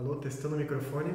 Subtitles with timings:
[0.00, 1.12] Alô, testando o microfone.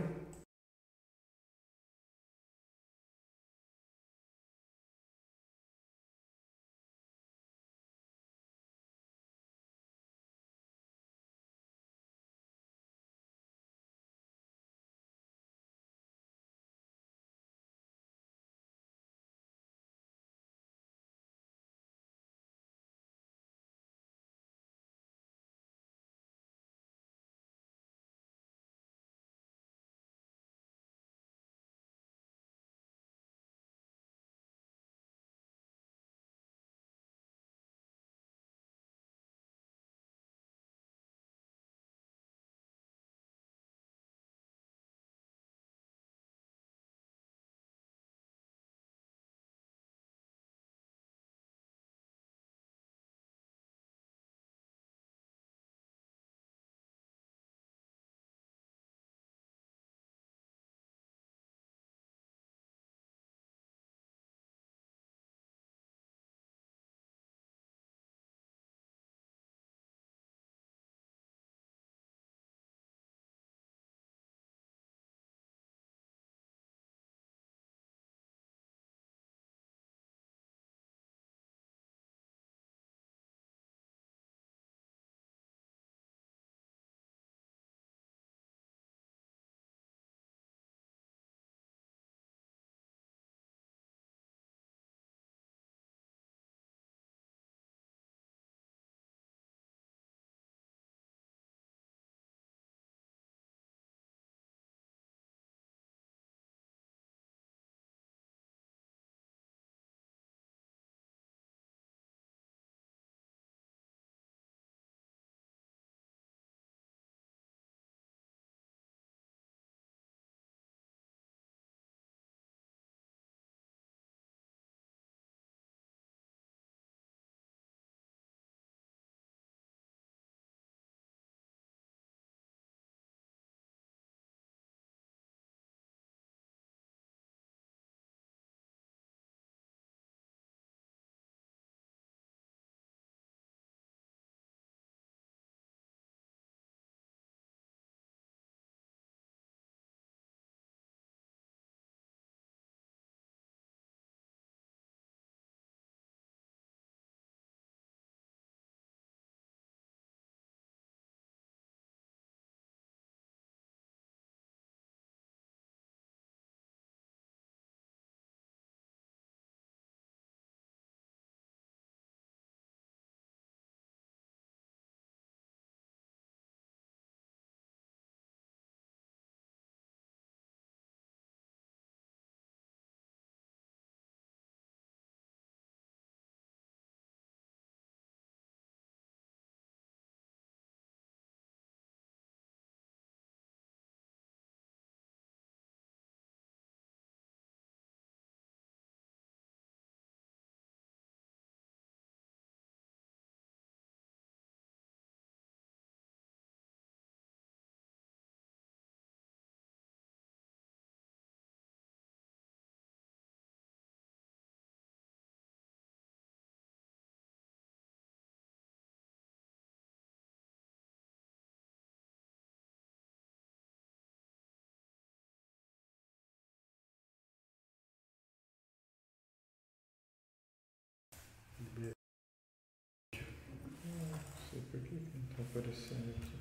[235.55, 236.35] Aparecendo aqui.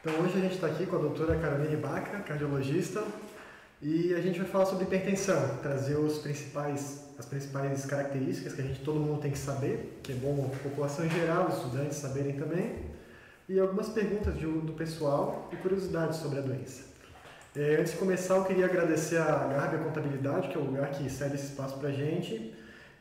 [0.00, 3.04] Então hoje a gente está aqui com a doutora Caroline Baca, cardiologista,
[3.80, 8.64] e a gente vai falar sobre hipertensão, trazer os principais, as principais características que a
[8.64, 12.36] gente todo mundo tem que saber, que é bom a população em geral, estudantes saberem
[12.36, 12.92] também,
[13.48, 16.84] e algumas perguntas de- do pessoal e curiosidades sobre a doença.
[17.54, 21.10] É, antes de começar, eu queria agradecer a Garbi Contabilidade, que é o lugar que
[21.10, 22.54] cede esse espaço para a gente,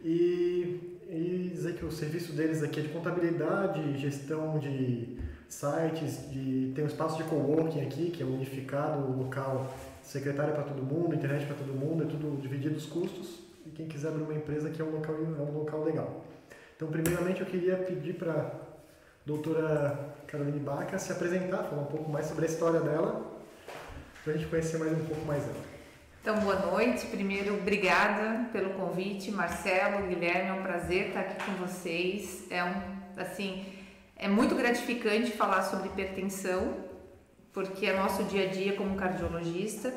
[0.04, 5.20] e, e dizer que o serviço deles aqui é de contabilidade, gestão de
[5.50, 10.82] sites, de, tem um espaço de coworking aqui, que é unificado, local secretária para todo
[10.82, 14.34] mundo, internet para todo mundo, é tudo dividido os custos, e quem quiser abrir uma
[14.34, 16.26] empresa aqui é um local, é um local legal.
[16.78, 18.52] Então, primeiramente, eu queria pedir para a
[19.26, 23.22] doutora Caroline Baca se apresentar, falar um pouco mais sobre a história dela,
[24.24, 25.71] para a gente conhecer mais um pouco mais ela.
[26.22, 27.08] Então, boa noite.
[27.08, 32.46] Primeiro, obrigada pelo convite, Marcelo, Guilherme, é um prazer estar aqui com vocês.
[32.52, 32.74] É um,
[33.18, 33.66] assim,
[34.16, 36.76] É muito gratificante falar sobre hipertensão,
[37.52, 39.92] porque é nosso dia a dia como cardiologista.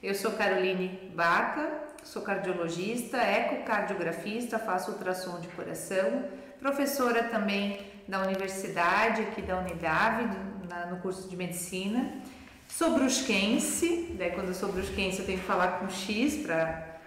[0.00, 1.68] Eu sou Caroline Baca,
[2.04, 6.28] sou cardiologista, ecocardiografista, faço ultrassom de coração,
[6.60, 10.38] professora também da universidade, aqui da Unidade,
[10.88, 12.22] no curso de medicina.
[12.76, 16.98] Sou brusquense, daí quando eu sou brusquense eu tenho que falar com X para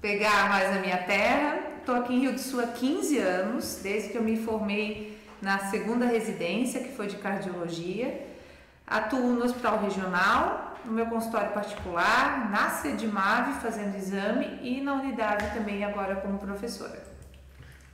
[0.00, 1.60] pegar mais a minha terra.
[1.78, 5.70] Estou aqui em Rio do Sul há 15 anos, desde que eu me formei na
[5.70, 8.26] segunda residência, que foi de cardiologia.
[8.84, 15.48] Atuo no hospital regional, no meu consultório particular, na Sedmave fazendo exame e na unidade
[15.54, 17.00] também agora como professora.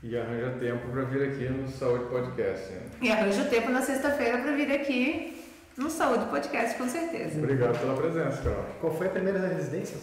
[0.03, 2.73] E arranja tempo para vir aqui no Saúde Podcast.
[2.73, 2.81] Né?
[3.03, 5.40] E arranja tempo na sexta-feira para vir aqui
[5.81, 7.39] no Saúde Podcast, com certeza.
[7.39, 8.67] Obrigado pela presença, Carol.
[8.83, 9.97] Qual foi a primeira residência?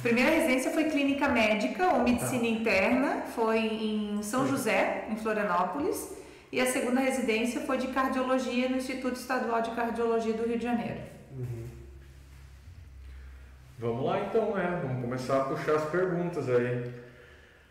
[0.00, 2.46] Primeira residência foi clínica médica ou medicina tá.
[2.46, 6.16] interna, foi em São José, em Florianópolis.
[6.52, 10.62] E a segunda residência foi de cardiologia no Instituto Estadual de Cardiologia do Rio de
[10.62, 11.00] Janeiro.
[11.36, 11.64] Uhum.
[13.80, 14.80] Vamos lá então, né?
[14.84, 16.92] Vamos começar a puxar as perguntas aí.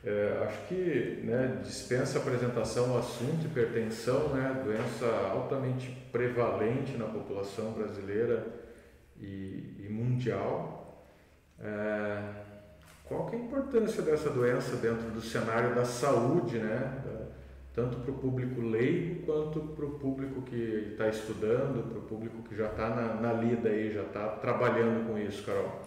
[0.05, 7.71] É, acho que né, dispensa apresentação o assunto hipertensão, né, doença altamente prevalente na população
[7.71, 8.45] brasileira
[9.17, 11.07] e, e mundial.
[11.57, 12.21] É,
[13.05, 17.01] qual que é a importância dessa doença dentro do cenário da saúde, né,
[17.73, 22.43] tanto para o público leigo quanto para o público que está estudando, para o público
[22.43, 25.81] que já está na, na lida aí, já está trabalhando com isso, Carol?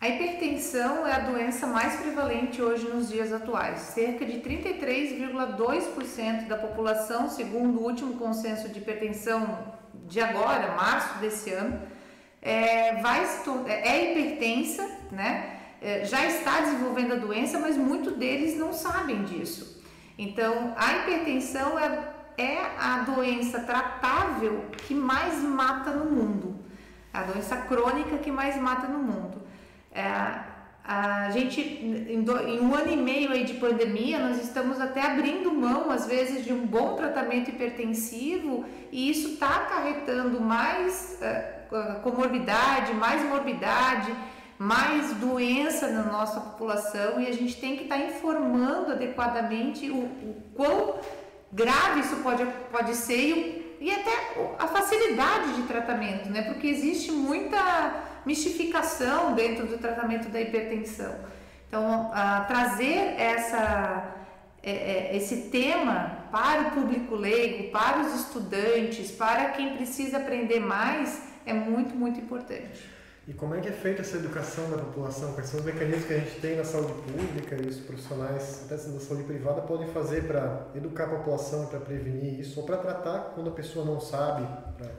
[0.00, 3.80] A hipertensão é a doença mais prevalente hoje nos dias atuais.
[3.80, 9.74] Cerca de 33,2% da população, segundo o último consenso de hipertensão
[10.06, 11.82] de agora, março desse ano,
[12.40, 13.26] é, vai
[13.66, 15.58] é hipertensa, né?
[15.82, 19.82] É, já está desenvolvendo a doença, mas muitos deles não sabem disso.
[20.16, 26.54] Então, a hipertensão é, é a doença tratável que mais mata no mundo,
[27.12, 29.47] a doença crônica que mais mata no mundo.
[29.98, 34.80] É, a gente, em, do, em, um ano e meio aí de pandemia, nós estamos
[34.80, 41.18] até abrindo mão, às vezes, de um bom tratamento hipertensivo e isso está acarretando mais
[41.20, 44.14] uh, comorbidade, mais morbidade,
[44.56, 50.04] mais doença na nossa população e a gente tem que estar tá informando adequadamente o,
[50.04, 50.94] o quão
[51.52, 54.12] grave isso pode, pode ser e, e até
[54.58, 56.42] a facilidade de tratamento, né?
[56.42, 61.14] Porque existe muita mistificação dentro do tratamento da hipertensão.
[61.66, 62.10] Então,
[62.46, 64.14] trazer essa,
[64.62, 70.60] é, é, esse tema para o público leigo, para os estudantes, para quem precisa aprender
[70.60, 72.98] mais, é muito, muito importante.
[73.26, 75.34] E como é que é feita essa educação da população?
[75.34, 78.76] Quais são os mecanismos que a gente tem na saúde pública e os profissionais até
[78.76, 83.32] da saúde privada podem fazer para educar a população, para prevenir isso, ou para tratar
[83.34, 84.46] quando a pessoa não sabe,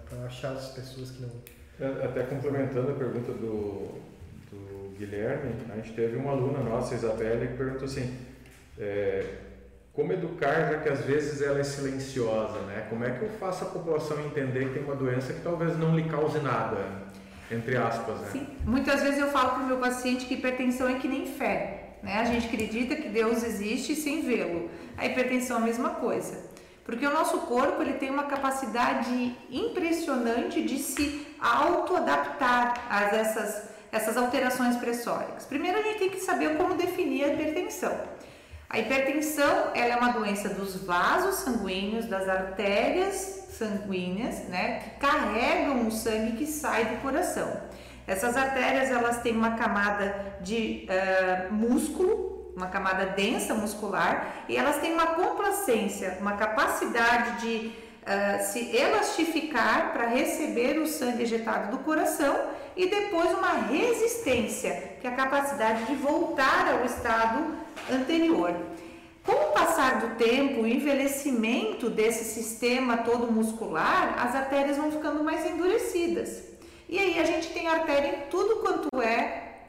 [0.08, 1.30] para achar as pessoas que não
[2.04, 3.90] até complementando a pergunta do,
[4.52, 8.18] do Guilherme, a gente teve uma aluna nossa, Isabelle, que perguntou assim,
[8.78, 9.26] é,
[9.94, 12.86] como educar já que às vezes ela é silenciosa, né?
[12.90, 15.96] Como é que eu faço a população entender que tem uma doença que talvez não
[15.96, 16.78] lhe cause nada,
[17.52, 18.30] entre aspas, né?
[18.32, 21.96] Sim, muitas vezes eu falo para o meu paciente que hipertensão é que nem fé,
[22.04, 22.20] né?
[22.20, 24.70] A gente acredita que Deus existe sem vê-lo.
[24.98, 26.50] A hipertensão é a mesma coisa.
[26.86, 34.18] Porque o nosso corpo ele tem uma capacidade impressionante de se auto-adaptar a essas, essas
[34.18, 35.46] alterações pressóricas.
[35.46, 37.98] Primeiro a gente tem que saber como definir a hipertensão.
[38.70, 45.88] A hipertensão ela é uma doença dos vasos sanguíneos, das artérias sanguíneas, né, que carregam
[45.88, 47.62] o sangue que sai do coração.
[48.06, 52.30] Essas artérias elas têm uma camada de uh, músculo
[52.60, 57.72] uma camada densa muscular e elas têm uma complacência, uma capacidade de
[58.10, 62.36] uh, se elastificar para receber o sangue ejetado do coração
[62.76, 67.56] e depois uma resistência, que é a capacidade de voltar ao estado
[67.92, 68.56] anterior.
[69.24, 75.24] Com o passar do tempo, o envelhecimento desse sistema todo muscular, as artérias vão ficando
[75.24, 76.44] mais endurecidas.
[76.88, 79.60] E aí a gente tem artéria em tudo quanto é,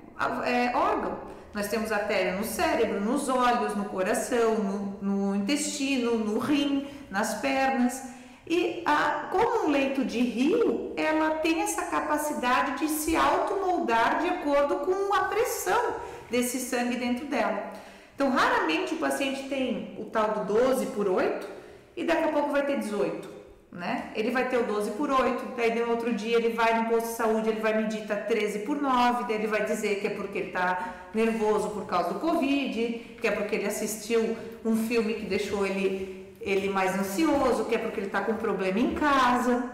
[0.46, 1.18] é órgão.
[1.52, 7.34] Nós temos artéria no cérebro, nos olhos, no coração, no, no intestino, no rim, nas
[7.40, 8.19] pernas.
[8.50, 14.28] E a, como um leito de rio, ela tem essa capacidade de se automoldar de
[14.28, 15.94] acordo com a pressão
[16.28, 17.72] desse sangue dentro dela.
[18.12, 21.48] Então, raramente o paciente tem o tal do 12 por 8
[21.96, 23.40] e daqui a pouco vai ter 18
[23.72, 24.10] né?
[24.16, 27.08] Ele vai ter o 12 por 8, daí no outro dia ele vai no posto
[27.08, 30.10] de saúde, ele vai medir tá 13 por 9, daí ele vai dizer que é
[30.10, 35.14] porque ele está nervoso por causa do Covid, que é porque ele assistiu um filme
[35.14, 39.64] que deixou ele ele mais ansioso, que é porque ele está com problema em casa.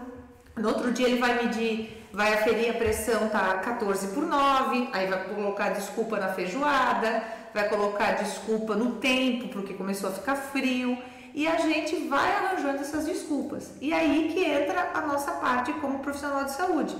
[0.55, 5.07] No outro dia ele vai medir, vai aferir a pressão, tá 14 por 9, aí
[5.07, 10.97] vai colocar desculpa na feijoada, vai colocar desculpa no tempo, porque começou a ficar frio.
[11.33, 13.71] E a gente vai arranjando essas desculpas.
[13.79, 16.95] E aí que entra a nossa parte como profissional de saúde.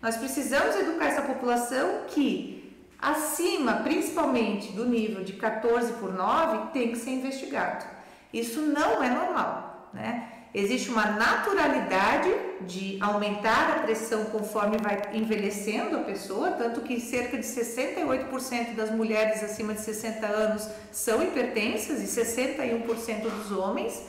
[0.00, 6.92] Nós precisamos educar essa população que acima, principalmente do nível de 14 por 9, tem
[6.92, 7.84] que ser investigado.
[8.32, 10.40] Isso não é normal, né?
[10.52, 12.28] Existe uma naturalidade
[12.62, 18.90] de aumentar a pressão conforme vai envelhecendo a pessoa, tanto que cerca de 68% das
[18.90, 24.02] mulheres acima de 60 anos são hipertensas e 61% dos homens.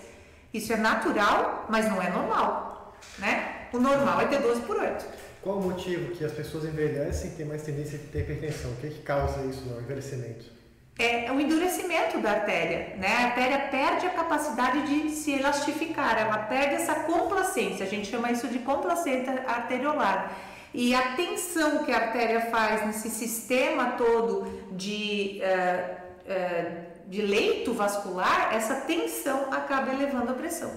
[0.51, 3.67] Isso é natural, mas não é normal, né?
[3.71, 5.05] O normal é ter 12 por 8.
[5.43, 8.71] Qual o motivo que as pessoas envelhecem e têm mais tendência a ter hipertensão?
[8.71, 10.60] O que, é que causa isso no envelhecimento?
[10.99, 13.07] É o endurecimento da artéria, né?
[13.07, 18.31] A artéria perde a capacidade de se elastificar, ela perde essa complacência, a gente chama
[18.31, 20.31] isso de complacência arteriolar.
[20.73, 25.95] E a tensão que a artéria faz nesse sistema todo de, uh,
[26.31, 30.71] uh, de leito vascular, essa tensão acaba elevando a pressão.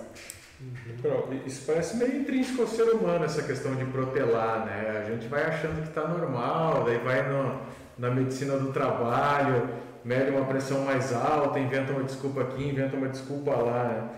[0.61, 1.42] Uhum.
[1.44, 5.04] Isso parece meio intrínseco ao ser humano, essa questão de protelar, né?
[5.04, 7.61] A gente vai achando que está normal, daí vai no,
[7.99, 9.68] na medicina do trabalho,
[10.04, 13.84] mede uma pressão mais alta, inventa uma desculpa aqui, inventa uma desculpa lá.
[13.84, 14.11] Né?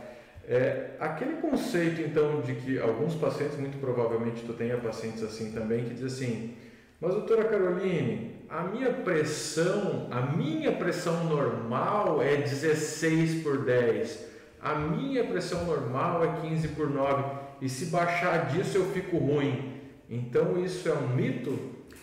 [0.49, 5.85] É, aquele conceito, então, de que alguns pacientes, muito provavelmente tu tenha pacientes assim também,
[5.85, 6.55] que diz assim,
[7.00, 14.26] mas doutora Caroline, a minha pressão, a minha pressão normal é 16 por 10,
[14.61, 17.25] a minha pressão normal é 15 por 9,
[17.61, 19.81] e se baixar disso eu fico ruim.
[20.09, 21.59] Então isso é um mito?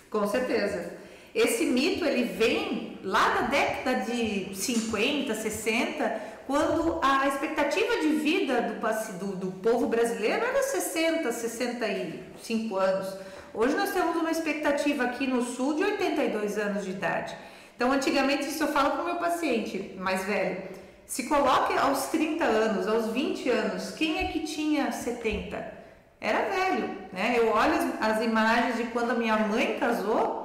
[0.09, 0.91] Com certeza.
[1.33, 8.61] Esse mito ele vem lá da década de 50, 60, quando a expectativa de vida
[8.61, 13.13] do, do, do povo brasileiro era 60, 65 anos.
[13.53, 17.35] Hoje nós temos uma expectativa aqui no sul de 82 anos de idade.
[17.75, 20.63] Então, antigamente, isso eu falo para o meu paciente mais velho.
[21.05, 25.73] Se coloque aos 30 anos, aos 20 anos, quem é que tinha 70?
[26.19, 27.35] Era velho, né?
[27.37, 30.42] Eu olho as, as imagens de quando a minha mãe casou,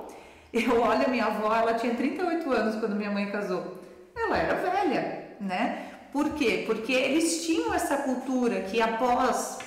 [0.52, 3.78] eu olho a minha avó, ela tinha 38 anos quando minha mãe casou.
[4.16, 5.86] Ela era velha, né?
[6.12, 6.64] Por quê?
[6.66, 9.58] Porque eles tinham essa cultura que após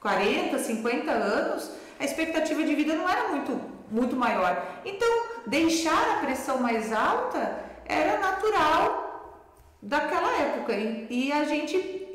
[0.00, 4.62] 40, 50 anos, a expectativa de vida não era muito, muito maior.
[4.84, 5.08] Então,
[5.46, 9.08] deixar a pressão mais alta era natural
[9.82, 10.74] daquela época.
[10.74, 12.06] E a gente,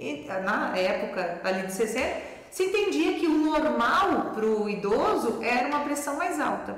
[0.44, 5.80] na época ali de 60, se entendia que o normal para o idoso era uma
[5.80, 6.78] pressão mais alta.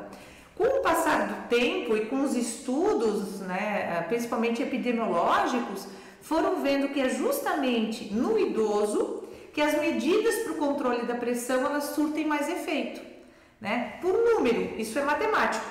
[0.55, 5.85] Com o passar do tempo e com os estudos, né, principalmente epidemiológicos,
[6.21, 11.65] foram vendo que é justamente no idoso que as medidas para o controle da pressão
[11.65, 13.01] elas surtem mais efeito,
[13.61, 13.93] né?
[14.01, 15.65] Por número, isso é matemático.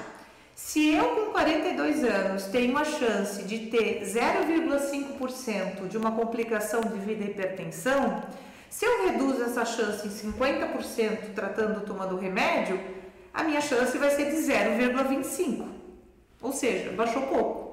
[0.54, 7.22] Se eu com 42 anos tenho uma chance de ter 0,5% de uma complicação devido
[7.22, 8.22] à hipertensão,
[8.70, 12.78] se eu reduzo essa chance em 50% tratando tomando remédio,
[13.34, 15.66] a minha chance vai ser de 0,25.
[16.40, 17.64] Ou seja, baixou pouco.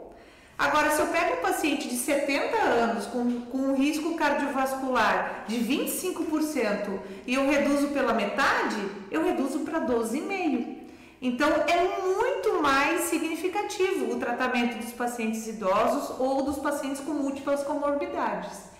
[0.57, 5.57] Agora, se eu pego um paciente de 70 anos com, com um risco cardiovascular de
[5.57, 8.77] 25% e eu reduzo pela metade,
[9.09, 10.81] eu reduzo para 12,5%.
[11.23, 17.63] Então, é muito mais significativo o tratamento dos pacientes idosos ou dos pacientes com múltiplas
[17.63, 18.71] comorbidades.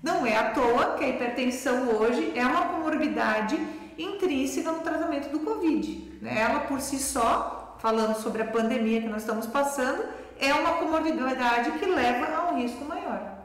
[0.00, 3.58] Não é à toa que a hipertensão hoje é uma comorbidade
[3.98, 6.09] intrínseca no tratamento do Covid.
[6.22, 10.04] Ela por si só, falando sobre a pandemia que nós estamos passando,
[10.38, 13.38] é uma comorbidade que leva a um risco maior.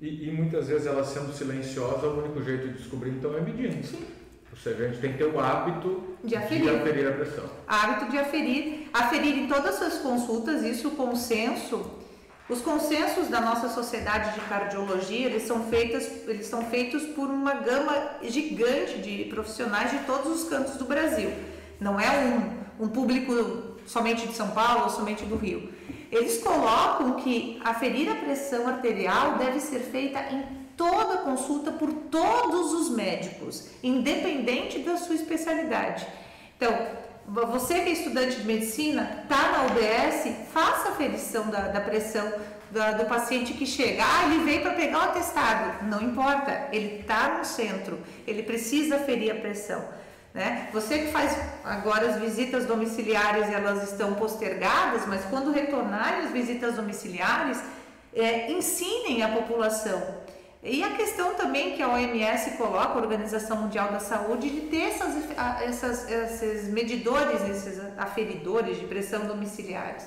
[0.00, 3.86] E, e, muitas vezes ela sendo silenciosa, o único jeito de descobrir então é medindo.
[3.86, 4.06] Sim.
[4.50, 7.44] Ou seja, a gente tem que ter o hábito de aferir, de aferir a pressão.
[7.66, 11.90] Hábito de aferir, aferir em todas as suas consultas, isso o consenso
[12.48, 17.54] os consensos da nossa sociedade de cardiologia, eles são, feitos, eles são feitos por uma
[17.54, 21.32] gama gigante de profissionais de todos os cantos do Brasil.
[21.80, 22.10] Não é
[22.78, 23.32] um, um público
[23.86, 25.72] somente de São Paulo ou somente do Rio.
[26.10, 30.44] Eles colocam que aferir a pressão arterial deve ser feita em
[30.76, 36.06] toda consulta por todos os médicos, independente da sua especialidade.
[36.56, 36.72] Então,
[37.26, 42.30] você que é estudante de medicina, está na UBS, faça a aferição da, da pressão
[42.70, 44.04] do, do, paciente que chega.
[44.04, 45.86] Ah, ele veio para pegar o atestado.
[45.86, 49.84] Não importa, ele está no centro, ele precisa aferir a pressão.
[50.36, 50.68] Né?
[50.70, 56.74] Você que faz agora as visitas domiciliares, elas estão postergadas, mas quando retornarem as visitas
[56.74, 57.58] domiciliares,
[58.14, 60.02] é, ensinem a população
[60.62, 64.90] E a questão também que a OMS coloca, a Organização Mundial da Saúde, de ter
[64.90, 65.14] essas,
[65.62, 70.04] essas, esses medidores, esses aferidores de pressão domiciliares.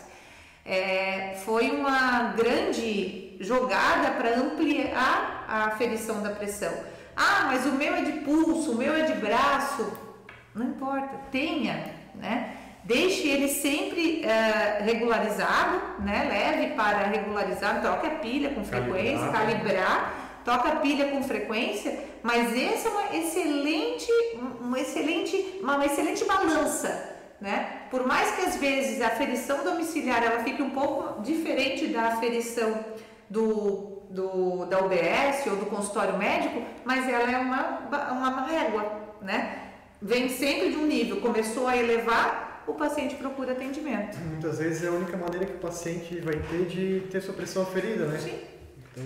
[0.63, 6.73] É, foi uma grande jogada para ampliar a aferição da pressão.
[7.15, 10.08] Ah, mas o meu é de pulso, o meu é de braço.
[10.55, 12.55] Não importa, tenha, né?
[12.83, 16.27] Deixe ele sempre uh, regularizado, né?
[16.29, 21.99] Leve para regularizar, troque a pilha com frequência, calibrar, calibrar troca a pilha com frequência,
[22.23, 24.11] mas essa é uma excelente,
[24.59, 27.83] uma excelente, uma excelente balança, né?
[27.91, 32.83] Por mais que às vezes a aferição domiciliar ela fique um pouco diferente da aferição
[33.29, 37.79] do, do, da UBS ou do consultório médico, mas ela é uma,
[38.11, 38.91] uma régua,
[39.21, 39.68] né?
[40.01, 44.17] Vem sempre de um nível, começou a elevar, o paciente procura atendimento.
[44.17, 47.63] Muitas vezes é a única maneira que o paciente vai ter de ter sua pressão
[47.63, 48.17] aferida, né?
[48.17, 48.39] Sim.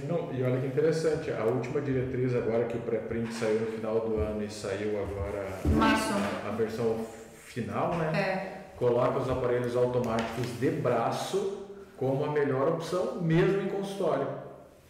[0.08, 4.00] Não, e olha que interessante, a última diretriz agora que o pré-print saiu no final
[4.02, 6.14] do ano e saiu agora Março.
[6.46, 7.06] A, a versão
[7.46, 8.12] final, né?
[8.16, 8.76] É.
[8.78, 14.28] Coloca os aparelhos automáticos de braço como a melhor opção, mesmo em consultório,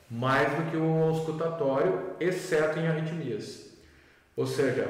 [0.09, 3.71] mais do que o auscultatório, exceto em arritmias.
[4.35, 4.87] Ou seja,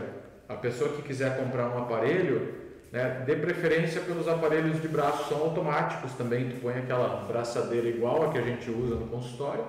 [0.54, 2.54] a pessoa que quiser comprar um aparelho,
[2.92, 8.30] né, dê preferência pelos aparelhos de braço, são automáticos também, tu põe aquela braçadeira igual
[8.30, 9.66] a que a gente usa no consultório,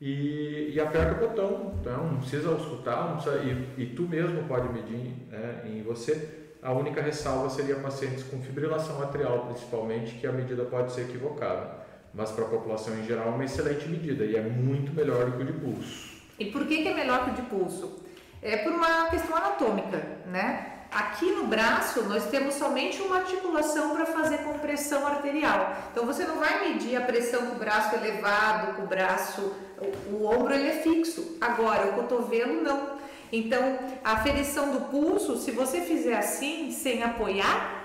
[0.00, 1.74] e, e, aperta o botão.
[1.78, 6.56] Então, não precisa escutar, não precisa, e, e tu mesmo pode medir né, em você.
[6.62, 11.80] A única ressalva seria pacientes com fibrilação atrial, principalmente, que a medida pode ser equivocada.
[12.14, 15.36] Mas para a população em geral é uma excelente medida e é muito melhor do
[15.36, 16.10] que o de pulso.
[16.38, 18.02] E por que, que é melhor que o de pulso?
[18.42, 20.66] É por uma questão anatômica, né?
[20.90, 25.76] Aqui no braço, nós temos somente uma articulação para fazer compressão arterial.
[25.92, 29.52] Então, você não vai medir a pressão com o braço elevado, com o braço.
[29.78, 31.36] O, o ombro ele é fixo.
[31.40, 32.98] Agora, o cotovelo não.
[33.30, 37.84] Então, a aferição do pulso, se você fizer assim, sem apoiar,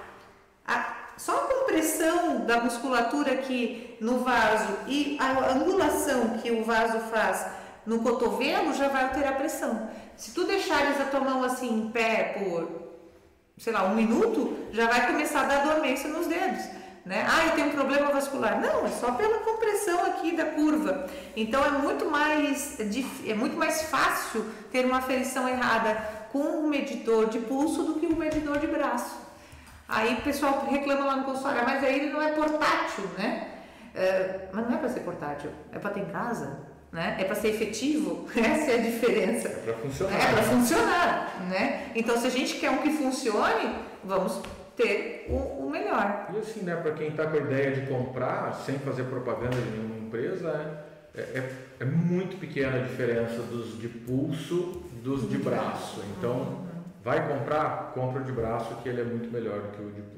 [0.66, 7.00] a, só a compressão da musculatura aqui no vaso e a angulação que o vaso
[7.12, 7.46] faz
[7.86, 9.90] no cotovelo já vai alterar a pressão.
[10.18, 12.86] Se tu deixares a tua mão assim em pé por
[13.58, 16.64] sei lá, um minuto, já vai começar a dar dormência nos dedos.
[17.06, 17.26] Né?
[17.30, 18.60] Ah, eu tenho um problema vascular.
[18.60, 21.08] Não, é só pela compressão aqui da curva.
[21.36, 22.80] Então é muito mais,
[23.26, 25.96] é muito mais fácil ter uma aferição errada
[26.32, 29.24] com um medidor de pulso do que um medidor de braço.
[29.88, 33.52] Aí o pessoal reclama lá no consultório, ah, mas aí ele não é portátil, né?
[33.94, 37.18] É, mas não é para ser portátil, é para ter em casa né?
[37.20, 39.50] É para ser efetivo, essa é a diferença.
[39.50, 40.16] É para funcionar.
[40.16, 41.92] É para funcionar, né?
[41.94, 44.42] Então, se a gente quer um que funcione, vamos
[44.78, 46.30] ter o, o melhor.
[46.34, 49.72] E assim, né, para quem está com a ideia de comprar, sem fazer propaganda de
[49.72, 56.02] nenhuma empresa, é, é, é muito pequena a diferença dos de pulso dos de braço.
[56.18, 56.66] Então, uhum.
[57.04, 60.02] vai comprar, compra o de braço, que ele é muito melhor do que o de
[60.02, 60.16] pulso.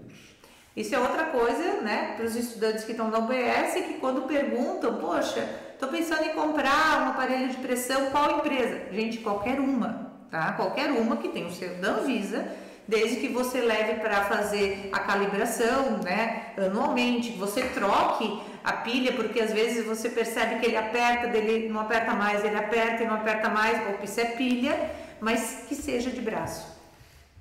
[0.76, 5.00] Isso é outra coisa, né, para os estudantes que estão na UBS, que quando perguntam,
[5.00, 5.44] poxa,
[5.78, 8.92] Estou pensando em comprar um aparelho de pressão, qual empresa?
[8.92, 10.54] Gente, qualquer uma, tá?
[10.54, 12.52] Qualquer uma que tenha o selo da Anvisa,
[12.88, 19.14] desde que você leve para fazer a calibração, né, anualmente, que você troque a pilha,
[19.14, 23.06] porque às vezes você percebe que ele aperta, dele não aperta mais, ele aperta e
[23.06, 26.76] não aperta mais, ou isso é pilha, mas que seja de braço.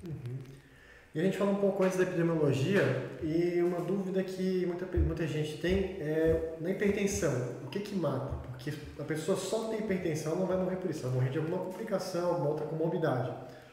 [0.05, 0.36] Uhum.
[1.17, 5.25] E a gente falou um pouco antes da epidemiologia e uma dúvida que muita, muita
[5.25, 7.33] gente tem é na hipertensão.
[7.63, 8.35] O que que mata?
[8.51, 11.57] Porque a pessoa só tem hipertensão não vai morrer por isso, vai morrer de alguma
[11.57, 13.31] complicação, alguma outra comorbidade.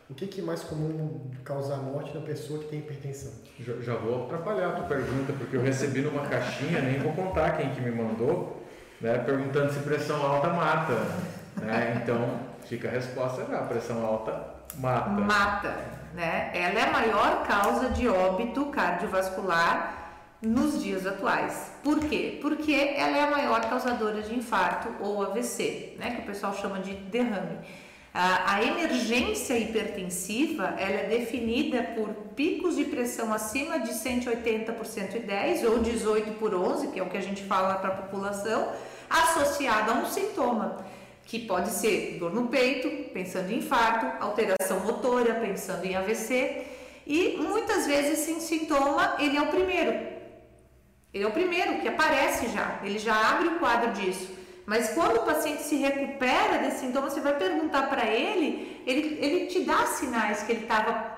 [0.09, 3.33] O que, que é mais comum causar morte na pessoa que tem hipertensão?
[3.61, 7.59] Já, já vou atrapalhar a tua pergunta, porque eu recebi numa caixinha, nem vou contar
[7.59, 8.65] quem que me mandou,
[9.03, 10.95] né, perguntando se pressão alta mata.
[11.61, 12.01] Né?
[12.03, 14.33] Então, fica a resposta já, pressão alta
[14.79, 15.11] mata.
[15.11, 16.51] Mata né?
[16.55, 21.73] Ela é a maior causa de óbito cardiovascular nos dias atuais.
[21.83, 22.39] Por quê?
[22.41, 26.15] Porque ela é a maior causadora de infarto ou AVC, né?
[26.15, 27.59] Que o pessoal chama de derrame.
[28.17, 35.65] A emergência hipertensiva ela é definida por picos de pressão acima de 180 por 110
[35.65, 38.73] ou 18 por 11, que é o que a gente fala para a população,
[39.11, 40.77] associada a um sintoma
[41.25, 46.65] que pode ser dor no peito, pensando em infarto, alteração motora, pensando em AVC,
[47.07, 50.15] e muitas vezes esse sintoma ele é o primeiro.
[51.13, 54.33] Ele é o primeiro que aparece já, ele já abre o quadro disso.
[54.67, 59.47] Mas quando o paciente se recupera desse sintoma, você vai perguntar para ele, ele, ele
[59.47, 61.15] te dá sinais que ele estava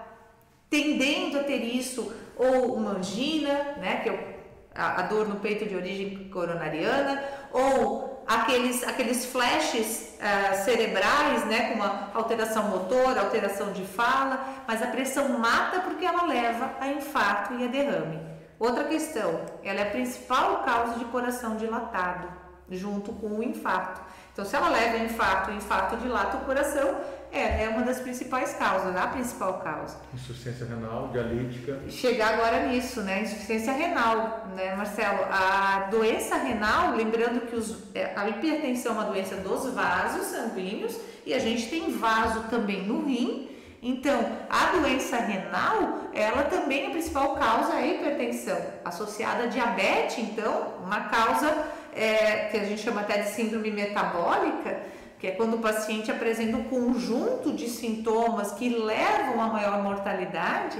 [0.68, 4.36] tendendo a ter isso, ou uma angina, né, que é
[4.74, 11.68] a, a dor no peito de origem coronariana, ou aqueles, aqueles flashes uh, cerebrais, né,
[11.68, 16.88] com uma alteração motor, alteração de fala, mas a pressão mata porque ela leva a
[16.88, 18.20] infarto e a derrame.
[18.58, 22.28] Outra questão, ela é a principal causa de coração dilatado,
[22.70, 24.00] junto com o infarto.
[24.32, 26.96] Então, se ela leva a infarto, o infarto dilata o coração,
[27.36, 29.96] é, é uma das principais causas, a principal causa.
[30.14, 31.78] Insuficiência renal, dialítica.
[31.88, 33.22] Chegar agora nisso, né?
[33.22, 35.24] Insuficiência renal, né, Marcelo?
[35.30, 40.98] A doença renal, lembrando que os, é, a hipertensão é uma doença dos vasos sanguíneos
[41.24, 43.50] e a gente tem vaso também no rim.
[43.82, 44.18] Então,
[44.48, 50.18] a doença renal, ela também é a principal causa é a hipertensão, associada a diabetes,
[50.18, 54.80] então, uma causa é, que a gente chama até de síndrome metabólica,
[55.26, 60.78] que é quando o paciente apresenta um conjunto de sintomas que levam a maior mortalidade,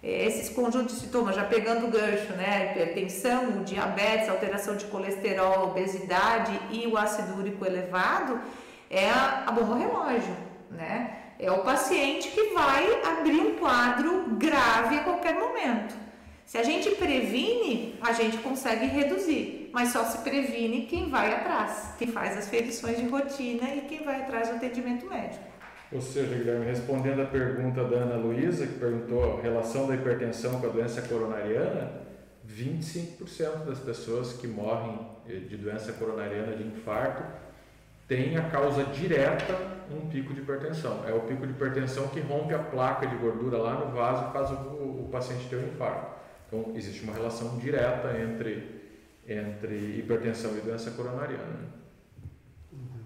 [0.00, 2.70] é, esses conjuntos de sintomas, já pegando o gancho, né?
[2.70, 8.40] Hipertensão, diabetes, alteração de colesterol, obesidade e o ácido úrico elevado,
[8.88, 10.36] é a, a bomba relógio,
[10.70, 11.16] né?
[11.36, 15.96] É o paciente que vai abrir um quadro grave a qualquer momento.
[16.46, 21.94] Se a gente previne, a gente consegue reduzir, mas só se previne quem vai atrás,
[21.98, 25.44] quem faz as ferições de rotina e quem vai atrás do atendimento médico.
[25.92, 30.60] Ou seja, Guilherme, respondendo a pergunta da Ana Luísa, que perguntou a relação da hipertensão
[30.60, 31.90] com a doença coronariana,
[32.48, 37.22] 25% das pessoas que morrem de doença coronariana de infarto
[38.06, 39.54] têm a causa direta
[39.90, 41.04] um pico de hipertensão.
[41.06, 44.32] É o pico de hipertensão que rompe a placa de gordura lá no vaso e
[44.32, 46.06] faz o, o paciente ter um infarto.
[46.46, 48.79] Então, existe uma relação direta entre,
[49.26, 51.80] entre hipertensão e doença coronariana.
[52.72, 53.04] Uhum.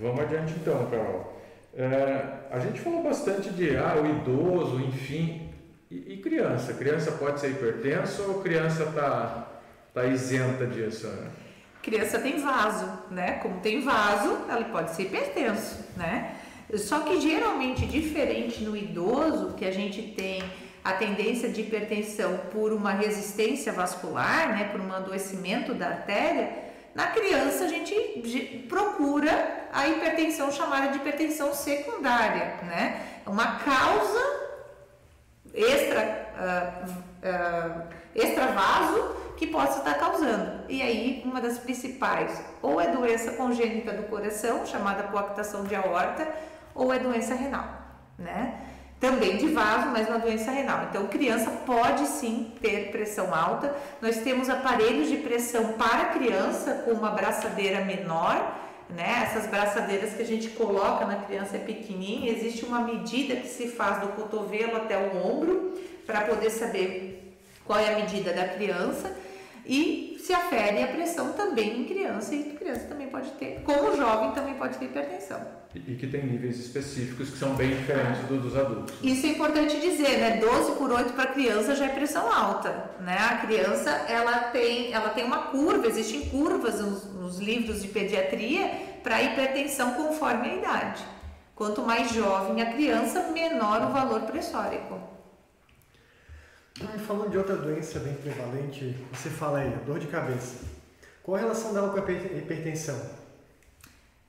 [0.00, 1.42] Vamos adiante então, Carol.
[1.74, 5.50] É, a gente falou bastante de ah, o idoso, enfim,
[5.90, 6.74] e, e criança.
[6.74, 9.60] Criança pode ser hipertenso ou criança está
[9.92, 11.06] tá isenta disso?
[11.06, 11.30] Né?
[11.82, 13.38] Criança tem vaso, né?
[13.42, 16.36] Como tem vaso, ela pode ser hipertenso, né?
[16.74, 20.42] Só que geralmente diferente no idoso, que a gente tem
[20.84, 27.06] a tendência de hipertensão por uma resistência vascular, né, por um adoecimento da artéria, na
[27.06, 27.94] criança a gente
[28.68, 33.00] procura a hipertensão chamada de hipertensão secundária, né?
[33.26, 34.42] Uma causa
[35.54, 37.82] extra, uh, uh,
[38.14, 40.64] extravaso que possa estar causando.
[40.68, 46.28] E aí, uma das principais, ou é doença congênita do coração, chamada coactação de aorta,
[46.74, 47.68] ou é doença renal,
[48.18, 48.60] né?
[49.02, 50.86] Também de vaso, mas uma doença renal.
[50.88, 53.74] Então, criança pode sim ter pressão alta.
[54.00, 58.56] Nós temos aparelhos de pressão para criança com uma braçadeira menor,
[58.88, 59.24] né?
[59.24, 62.30] Essas braçadeiras que a gente coloca na criança é pequenininha.
[62.30, 67.34] Existe uma medida que se faz do cotovelo até o ombro para poder saber
[67.64, 69.12] qual é a medida da criança
[69.66, 74.30] e se afere a pressão também em criança e criança também pode ter, como jovem
[74.30, 75.40] também pode ter hipertensão.
[75.74, 78.94] E que tem níveis específicos que são bem diferentes do, dos adultos.
[79.02, 80.36] Isso é importante dizer, né?
[80.36, 83.16] 12 por 8 para criança já é pressão alta, né?
[83.18, 88.70] A criança, ela tem, ela tem uma curva, existem curvas nos, nos livros de pediatria
[89.02, 91.02] para hipertensão conforme a idade.
[91.56, 95.11] Quanto mais jovem a criança, menor o valor pressórico.
[96.80, 100.64] Ah, falando de outra doença bem prevalente, você fala aí, dor de cabeça.
[101.22, 102.98] Qual a relação dela com a hipertensão?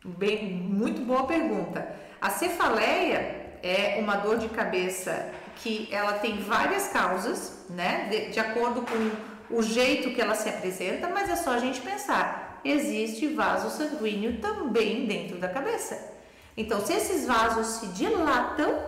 [0.03, 1.95] Bem, muito boa pergunta.
[2.19, 8.09] A cefaleia é uma dor de cabeça que ela tem várias causas, né?
[8.09, 11.79] De, de acordo com o jeito que ela se apresenta, mas é só a gente
[11.79, 12.59] pensar.
[12.65, 16.11] Existe vaso sanguíneo também dentro da cabeça.
[16.55, 18.83] Então, se esses vasos se dilatam,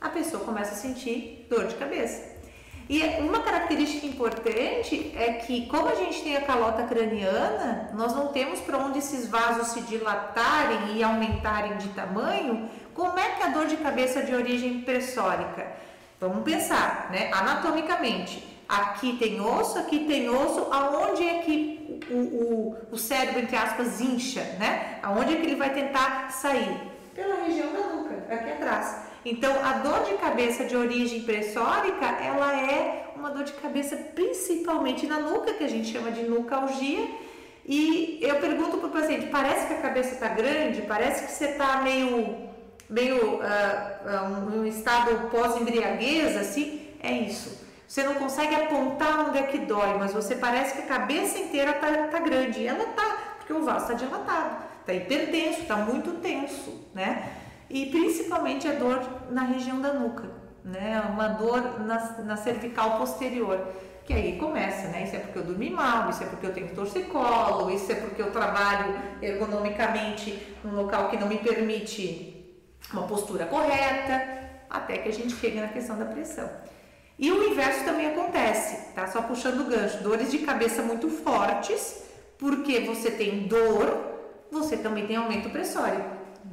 [0.00, 2.37] a pessoa começa a sentir dor de cabeça.
[2.88, 8.28] E uma característica importante é que, como a gente tem a calota craniana, nós não
[8.28, 12.70] temos para onde esses vasos se dilatarem e aumentarem de tamanho.
[12.94, 15.66] Como é que a dor de cabeça de origem pressórica?
[16.18, 17.30] Vamos pensar, né?
[17.30, 23.54] Anatomicamente, aqui tem osso, aqui tem osso, aonde é que o, o, o cérebro, entre
[23.54, 24.98] aspas, incha, né?
[25.02, 26.90] Aonde é que ele vai tentar sair?
[27.14, 29.07] Pela região da nuca, aqui atrás.
[29.24, 35.06] Então, a dor de cabeça de origem pressórica, ela é uma dor de cabeça principalmente
[35.06, 37.06] na nuca, que a gente chama de nucalgia.
[37.66, 40.82] E eu pergunto para o paciente, parece que a cabeça está grande?
[40.82, 42.48] Parece que você está meio,
[42.88, 46.80] meio uh, um estado pós-embriaguez, assim?
[47.02, 47.66] É isso.
[47.86, 51.72] Você não consegue apontar onde é que dói, mas você parece que a cabeça inteira
[51.72, 52.66] está tá grande.
[52.66, 57.47] Ela está, porque o vaso está dilatado, está hipertenso, está muito tenso, né?
[57.70, 60.30] E principalmente a dor na região da nuca,
[60.64, 61.00] né?
[61.10, 63.66] Uma dor na, na cervical posterior,
[64.04, 65.04] que aí começa, né?
[65.04, 68.22] Isso é porque eu dormi mal, isso é porque eu tenho torcicolo, isso é porque
[68.22, 72.56] eu trabalho ergonomicamente num local que não me permite
[72.92, 74.38] uma postura correta,
[74.70, 76.48] até que a gente chegue na questão da pressão.
[77.18, 79.06] E o inverso também acontece, tá?
[79.08, 82.04] Só puxando o gancho, dores de cabeça muito fortes,
[82.38, 84.18] porque você tem dor,
[84.50, 86.04] você também tem aumento pressório,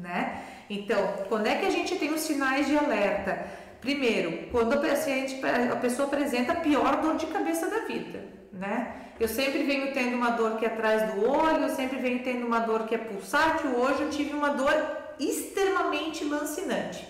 [0.02, 0.42] né?
[0.70, 3.48] Então, quando é que a gente tem os sinais de alerta?
[3.82, 9.02] Primeiro, quando a, paciente, a pessoa apresenta a pior dor de cabeça da vida, né?
[9.20, 12.46] Eu sempre venho tendo uma dor que é atrás do olho, eu sempre venho tendo
[12.46, 14.74] uma dor que é pulsátil, hoje eu tive uma dor
[15.20, 17.08] extremamente lancinante.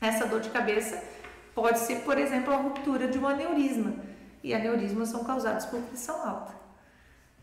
[0.00, 1.02] Essa dor de cabeça
[1.54, 3.94] pode ser, por exemplo, a ruptura de um aneurisma,
[4.42, 6.59] e aneurismas são causados por pressão alta.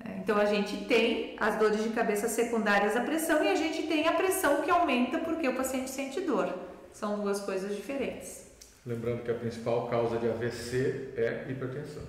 [0.07, 3.83] É, então a gente tem as dores de cabeça secundárias à pressão e a gente
[3.87, 6.53] tem a pressão que aumenta porque o paciente sente dor.
[6.93, 8.47] São duas coisas diferentes.
[8.85, 12.03] Lembrando que a principal causa de AVC é hipertensão.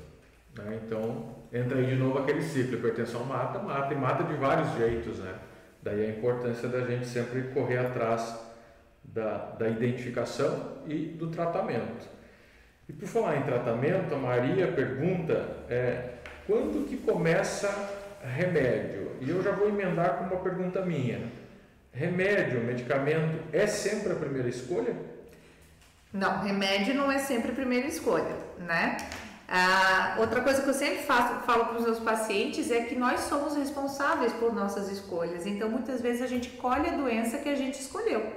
[0.56, 0.80] Né?
[0.84, 5.18] Então entra aí de novo aquele ciclo: hipertensão mata, mata e mata de vários jeitos.
[5.18, 5.34] Né?
[5.82, 8.38] Daí a importância da gente sempre correr atrás
[9.02, 12.06] da, da identificação e do tratamento.
[12.88, 16.17] E por falar em tratamento, a Maria pergunta é,
[16.48, 17.70] quando que começa
[18.24, 19.12] remédio?
[19.20, 21.30] E eu já vou emendar com uma pergunta minha.
[21.92, 24.96] Remédio, medicamento, é sempre a primeira escolha?
[26.10, 28.96] Não, remédio não é sempre a primeira escolha, né?
[29.46, 33.20] Ah, outra coisa que eu sempre faço, falo para os meus pacientes é que nós
[33.20, 35.46] somos responsáveis por nossas escolhas.
[35.46, 38.32] Então, muitas vezes a gente colhe a doença que a gente escolheu.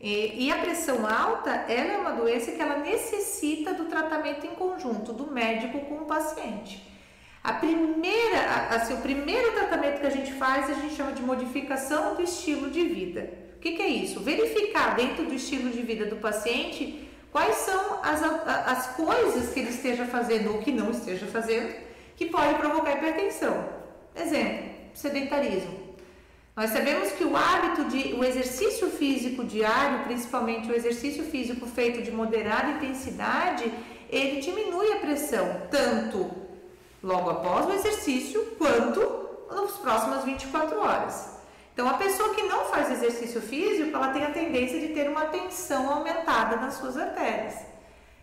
[0.00, 4.54] E, e, a pressão alta, ela é uma doença que ela necessita do tratamento em
[4.54, 6.95] conjunto do médico com o paciente.
[7.46, 12.16] A primeira, assim, o primeiro tratamento que a gente faz a gente chama de modificação
[12.16, 13.30] do estilo de vida.
[13.56, 14.18] O que, que é isso?
[14.18, 19.70] Verificar dentro do estilo de vida do paciente quais são as, as coisas que ele
[19.70, 21.72] esteja fazendo ou que não esteja fazendo
[22.16, 23.68] que pode provocar hipertensão.
[24.16, 25.94] Exemplo, sedentarismo.
[26.56, 32.02] Nós sabemos que o hábito de o exercício físico diário, principalmente o exercício físico feito
[32.02, 33.72] de moderada intensidade,
[34.10, 36.44] ele diminui a pressão tanto
[37.02, 41.36] logo após o exercício, quanto nas próximas 24 horas.
[41.72, 45.26] Então, a pessoa que não faz exercício físico, ela tem a tendência de ter uma
[45.26, 47.54] tensão aumentada nas suas artérias.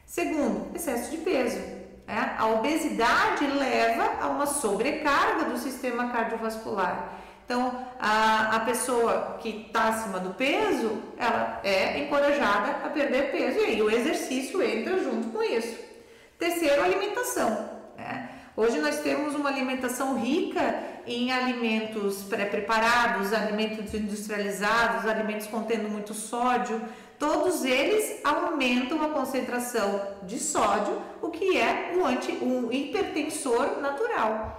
[0.07, 1.59] Segundo, excesso de peso.
[2.07, 2.36] Né?
[2.38, 7.19] A obesidade leva a uma sobrecarga do sistema cardiovascular.
[7.45, 13.59] Então, a, a pessoa que está acima do peso, ela é encorajada a perder peso
[13.59, 15.77] e aí o exercício entra junto com isso.
[16.39, 17.72] Terceiro, alimentação.
[18.55, 20.75] Hoje nós temos uma alimentação rica
[21.07, 26.79] em alimentos pré-preparados, alimentos industrializados, alimentos contendo muito sódio.
[27.17, 34.55] Todos eles aumentam a concentração de sódio, o que é um, anti, um hipertensor natural.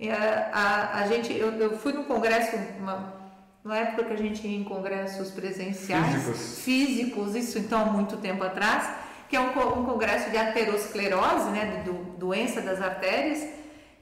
[0.00, 3.14] A, a, a gente, eu, eu, fui no congresso, uma,
[3.62, 8.16] na época que a gente ia em congressos presenciais, físicos, físicos isso então há muito
[8.16, 8.88] tempo atrás,
[9.28, 13.46] que é um, um congresso de aterosclerose, né, do, doença das artérias,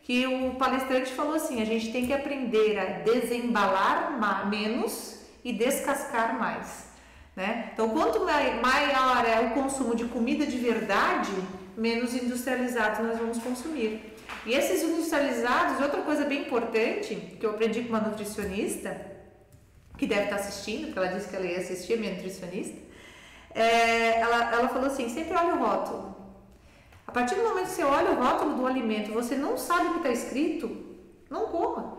[0.02, 6.38] que o palestrante falou assim: a gente tem que aprender a desembalar menos e descascar
[6.38, 6.86] mais.
[7.34, 7.70] Né?
[7.72, 11.32] Então, quanto maior é o consumo de comida de verdade,
[11.76, 14.16] menos industrializados nós vamos consumir.
[14.46, 18.98] E esses industrializados, outra coisa bem importante que eu aprendi com uma nutricionista,
[19.98, 22.85] que deve estar assistindo, porque ela disse que ela ia assistir, minha nutricionista,
[23.56, 26.14] é, ela, ela falou assim: sempre olha o rótulo.
[27.06, 29.92] A partir do momento que você olha o rótulo do alimento, você não sabe o
[29.92, 30.84] que está escrito,
[31.30, 31.96] não coma.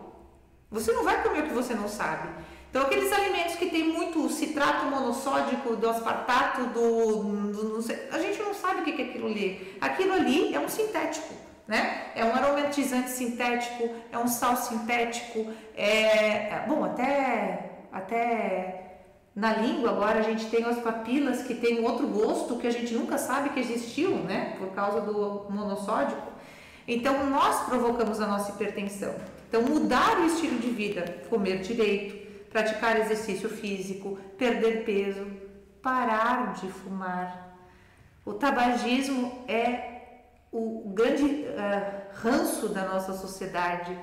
[0.70, 2.28] Você não vai comer o que você não sabe.
[2.70, 8.40] Então, aqueles alimentos que tem muito citrato monossódico, do aspartato, do, do, do a gente
[8.42, 9.76] não sabe o que é aquilo ali.
[9.80, 11.34] Aquilo ali é um sintético,
[11.66, 12.12] né?
[12.14, 18.87] É um aromatizante sintético, é um sal sintético, é, é bom, até até
[19.38, 22.92] na língua agora a gente tem as papilas que tem outro gosto que a gente
[22.92, 24.56] nunca sabe que existiu, né?
[24.58, 26.26] Por causa do monossódico.
[26.88, 29.14] Então nós provocamos a nossa hipertensão.
[29.48, 32.16] Então mudar o estilo de vida, comer direito,
[32.50, 35.24] praticar exercício físico, perder peso,
[35.80, 37.56] parar de fumar.
[38.24, 39.98] O tabagismo é
[40.50, 43.96] o grande uh, ranço da nossa sociedade,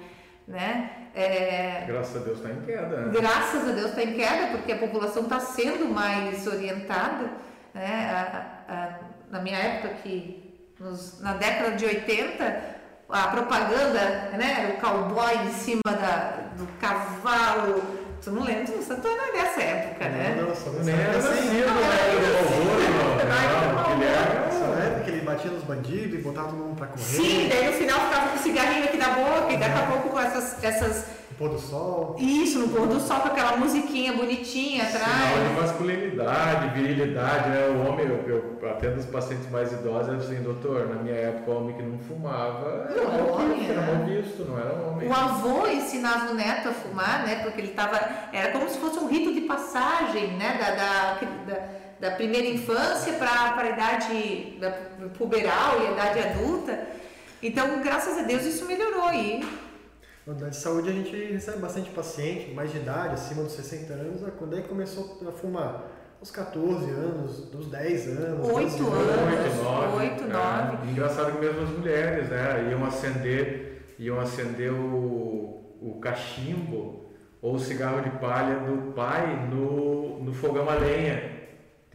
[0.47, 1.09] né?
[1.15, 3.01] É, graças a Deus está em queda.
[3.01, 3.11] Né?
[3.13, 7.31] Graças a Deus está em queda, porque a população está sendo mais orientada.
[7.73, 8.11] Né?
[8.11, 8.99] A, a,
[9.31, 12.75] na minha época, que nos, na década de 80,
[13.09, 18.04] a propaganda né, era o cowboy em cima da, do cavalo.
[18.25, 18.65] Tu não lembra?
[18.65, 20.33] Tu não é dessa época, né?
[20.35, 20.93] Não, não, não nascido, né?
[21.13, 21.51] Não, não, não, não, não, não, não, não, não, não, não, não, não, não, não,
[24.09, 24.75] não, não, não,
[25.65, 27.03] bandido e botar todo mundo pra correr.
[27.03, 30.09] Sim, daí no final ficava com o cigarrinho aqui da boca e daqui a pouco
[30.09, 31.05] com essas, essas
[31.37, 32.15] pôr do sol.
[32.17, 35.47] Isso, no pôr do sol com aquela musiquinha bonitinha Sinal atrás.
[35.49, 37.67] de masculinidade, virilidade, né?
[37.67, 41.51] O homem, eu, eu atendo os pacientes mais idosos, eu assim, doutor, na minha época
[41.51, 43.93] o homem que não fumava Não era mal homem, visto, era né?
[43.93, 45.07] mal visto, não era homem.
[45.09, 47.35] O avô ensinava o neto a fumar, né?
[47.43, 47.99] Porque ele tava.
[48.31, 50.57] Era como se fosse um rito de passagem, né?
[50.59, 51.19] Da, da,
[51.53, 51.67] da,
[51.99, 54.71] da primeira infância para a idade da
[55.17, 56.87] puberal e a idade adulta.
[57.43, 59.13] Então, graças a Deus, isso melhorou.
[59.13, 59.45] E
[60.25, 63.93] Na unidade de saúde a gente recebe bastante paciente, mais de idade, acima dos 60
[63.93, 65.83] anos, ah, quando é que começou a fumar?
[66.19, 68.47] Aos 14 anos, dos 10 anos.
[68.49, 69.59] Oito 12 anos.
[69.59, 69.97] Oito, nove.
[69.97, 70.27] Oito, é.
[70.27, 70.89] nove.
[70.89, 72.69] Engraçado que mesmo as mulheres, né?
[72.71, 80.23] Iam acender, iam acender o, o cachimbo ou o cigarro de palha do pai no,
[80.23, 81.34] no fogão a lenha.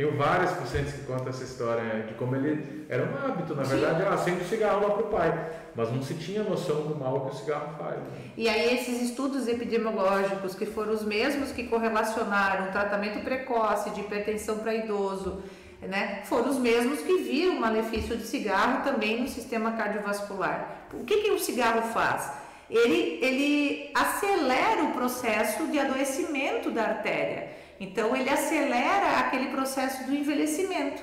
[0.01, 4.01] Tenho vários pacientes que contam essa história, de como ele era um hábito, na verdade,
[4.01, 7.37] era acende o cigarro lá pro pai, mas não se tinha noção do mal que
[7.37, 7.99] o cigarro faz.
[7.99, 8.07] né?
[8.35, 14.01] E aí esses estudos epidemiológicos, que foram os mesmos que correlacionaram o tratamento precoce de
[14.01, 15.43] hipertensão para idoso,
[15.83, 20.87] né, foram os mesmos que viram o malefício de cigarro também no sistema cardiovascular.
[20.95, 22.33] O que, que o cigarro faz?
[22.71, 27.60] Ele, ele acelera o processo de adoecimento da artéria.
[27.81, 31.03] Então, ele acelera aquele processo do envelhecimento.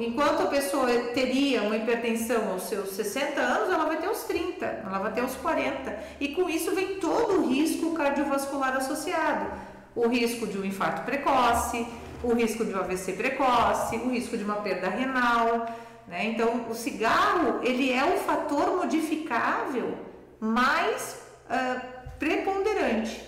[0.00, 4.64] Enquanto a pessoa teria uma hipertensão aos seus 60 anos, ela vai ter os 30,
[4.64, 5.96] ela vai ter os 40.
[6.18, 9.52] E com isso vem todo o risco cardiovascular associado.
[9.94, 11.86] O risco de um infarto precoce,
[12.24, 15.66] o risco de um AVC precoce, o risco de uma perda renal.
[16.08, 16.26] Né?
[16.26, 19.96] Então, o cigarro ele é o fator modificável
[20.40, 21.80] mais ah,
[22.18, 23.27] preponderante.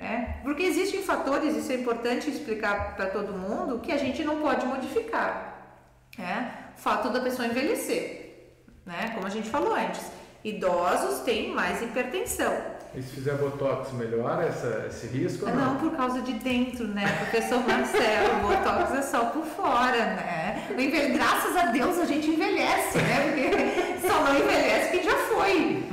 [0.00, 0.36] Né?
[0.42, 4.64] Porque existem fatores, isso é importante explicar para todo mundo, que a gente não pode
[4.64, 5.76] modificar.
[6.16, 6.54] Né?
[6.76, 8.54] O fato da pessoa envelhecer,
[8.86, 9.12] né?
[9.14, 10.00] como a gente falou antes.
[10.42, 12.80] Idosos têm mais hipertensão.
[12.94, 17.06] E se fizer botox, melhora essa, esse risco Ah, Não por causa de dentro, né?
[17.18, 20.66] Professor Marcelo, o Botox é só por fora, né?
[21.12, 23.28] Graças a Deus a gente envelhece, né?
[23.28, 25.90] Porque só não envelhece quem já foi.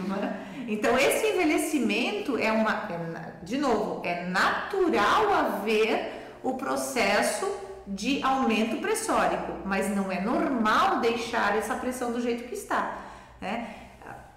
[0.67, 2.97] Então esse envelhecimento é uma, é
[3.47, 7.49] de novo, é natural haver o processo
[7.87, 12.97] de aumento pressórico, mas não é normal deixar essa pressão do jeito que está,
[13.39, 13.73] né?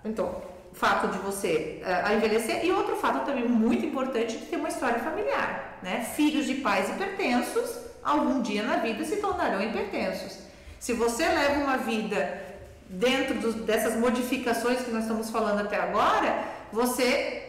[0.04, 0.40] Então,
[0.72, 5.00] fato de você eh, envelhecer e outro fato também muito importante de ter uma história
[5.00, 6.08] familiar, né?
[6.14, 10.38] Filhos de pais hipertensos, algum dia na vida se tornarão hipertensos.
[10.78, 12.40] Se você leva uma vida
[12.88, 17.39] dentro dessas modificações que nós estamos falando até agora, você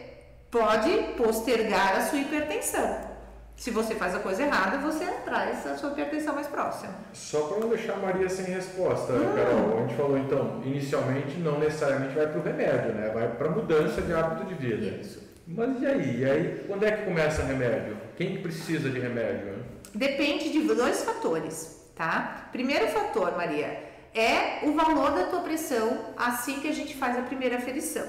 [0.52, 3.10] pode postergar a sua hipertensão.
[3.56, 6.92] Se você faz a coisa errada, você traz a sua hipertensão mais próxima.
[7.12, 9.32] Só para não deixar a Maria sem resposta, Hum.
[9.34, 13.10] Carol, a gente falou então, inicialmente não necessariamente vai para o remédio, né?
[13.14, 15.00] Vai para mudança de hábito de vida.
[15.00, 15.22] Isso.
[15.46, 16.20] Mas e aí?
[16.20, 17.96] E aí, quando é que começa remédio?
[18.16, 19.54] Quem que precisa de remédio?
[19.94, 22.48] Depende de dois fatores, tá?
[22.52, 23.84] Primeiro fator, Maria,
[24.14, 28.06] é o valor da tua pressão assim que a gente faz a primeira aferição.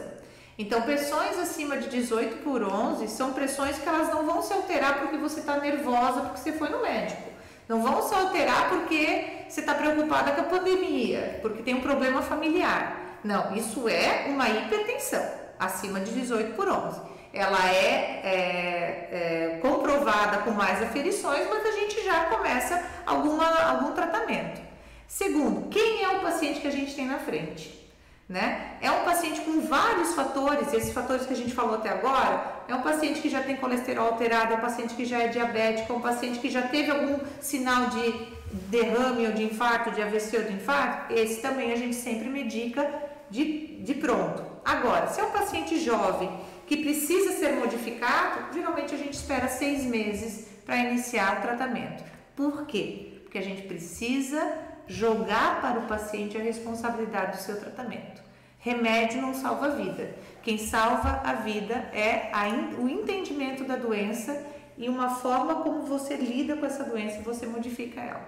[0.57, 4.99] Então, pressões acima de 18 por 11 são pressões que elas não vão se alterar
[4.99, 7.33] porque você está nervosa, porque você foi no médico.
[7.67, 12.21] Não vão se alterar porque você está preocupada com a pandemia, porque tem um problema
[12.21, 13.19] familiar.
[13.23, 15.23] Não, isso é uma hipertensão
[15.59, 17.01] acima de 18 por 11.
[17.33, 23.93] Ela é, é, é, comprovada com mais aferições, mas a gente já começa alguma, algum
[23.93, 24.61] tratamento.
[25.07, 27.82] Segundo, quem é o paciente que a gente tem na frente?
[28.27, 28.77] Né?
[28.81, 32.73] É um paciente com vários fatores, esses fatores que a gente falou até agora, é
[32.73, 35.95] um paciente que já tem colesterol alterado, é um paciente que já é diabético, é
[35.95, 38.27] um paciente que já teve algum sinal de
[38.69, 42.89] derrame ou de infarto, de AVC ou de infarto, esse também a gente sempre medica
[43.29, 44.43] de, de pronto.
[44.63, 46.31] Agora, se é um paciente jovem
[46.65, 52.03] que precisa ser modificado, geralmente a gente espera seis meses para iniciar o tratamento.
[52.35, 53.19] Por quê?
[53.23, 54.39] Porque a gente precisa
[54.87, 58.21] jogar para o paciente a responsabilidade do seu tratamento.
[58.59, 60.15] Remédio não salva a vida.
[60.41, 62.47] Quem salva a vida é a
[62.79, 64.45] o entendimento da doença
[64.77, 68.25] e uma forma como você lida com essa doença e você modifica ela.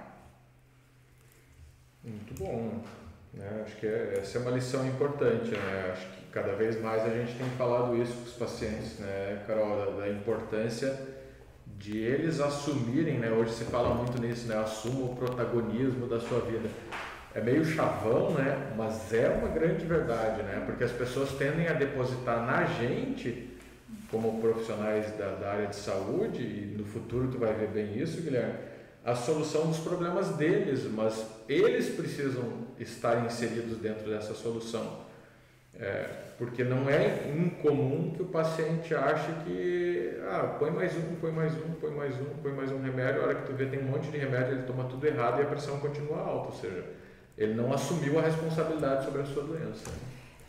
[2.04, 2.82] Muito bom.
[3.34, 3.64] Né?
[3.66, 5.52] Acho que é- essa é uma lição importante.
[5.52, 5.92] Né?
[5.92, 9.78] Acho que cada vez mais a gente tem falado isso com os pacientes, né, Carol,
[9.78, 11.15] da, da importância
[11.86, 13.30] de eles assumirem, né?
[13.30, 14.58] Hoje se fala muito nisso, né?
[14.58, 16.68] Assuma o protagonismo da sua vida.
[17.36, 18.74] É meio chavão, né?
[18.76, 20.64] Mas é uma grande verdade, né?
[20.66, 23.56] Porque as pessoas tendem a depositar na gente,
[24.10, 28.20] como profissionais da, da área de saúde, e no futuro tu vai ver bem isso,
[28.20, 28.56] Guilherme,
[29.04, 35.05] a solução dos problemas deles, mas eles precisam estar inseridos dentro dessa solução.
[35.80, 41.32] É, porque não é incomum que o paciente ache que ah, põe mais um, põe
[41.32, 43.80] mais um, põe mais um, põe mais um remédio, a hora que tu vê tem
[43.80, 46.84] um monte de remédio, ele toma tudo errado e a pressão continua alta, ou seja,
[47.38, 49.92] ele não assumiu a responsabilidade sobre a sua doença.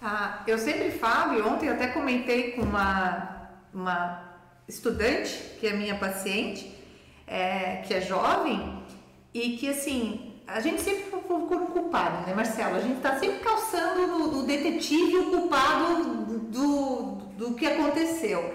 [0.01, 5.97] Ah, eu sempre falo, e ontem até comentei com uma, uma estudante, que é minha
[5.97, 6.77] paciente,
[7.27, 8.83] é, que é jovem,
[9.33, 12.77] e que assim, a gente sempre procura um culpado, né, Marcelo?
[12.77, 16.05] A gente está sempre calçando no, detetive o culpado
[16.49, 17.03] do,
[17.37, 18.55] do que aconteceu.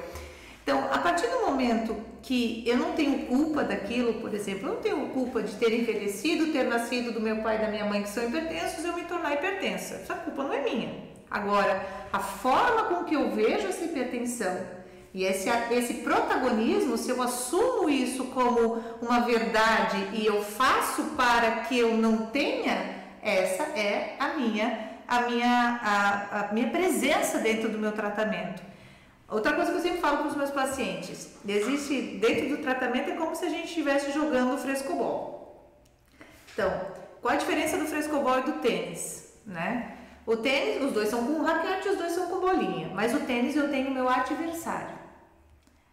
[0.64, 4.82] Então, a partir do momento que eu não tenho culpa daquilo, por exemplo, eu não
[4.82, 8.10] tenho culpa de ter envelhecido, ter nascido do meu pai e da minha mãe que
[8.10, 9.96] são hipertensos, eu me tornar hipertensa.
[9.96, 10.94] Essa culpa não é minha.
[11.30, 14.81] Agora, a forma com que eu vejo essa hipertensão
[15.14, 21.64] e esse, esse protagonismo, se eu assumo isso como uma verdade e eu faço para
[21.66, 27.68] que eu não tenha, essa é a minha, a minha, a, a minha presença dentro
[27.68, 28.64] do meu tratamento.
[29.28, 33.16] Outra coisa que eu sempre falo para os meus pacientes, existe dentro do tratamento é
[33.16, 35.76] como se a gente estivesse jogando frescobol.
[36.54, 36.70] Então,
[37.22, 39.98] qual a diferença do frescobol e do tênis, né?
[40.26, 43.56] O tênis, os dois são com raquete, os dois são com bolinha, mas o tênis
[43.56, 45.01] eu tenho meu adversário.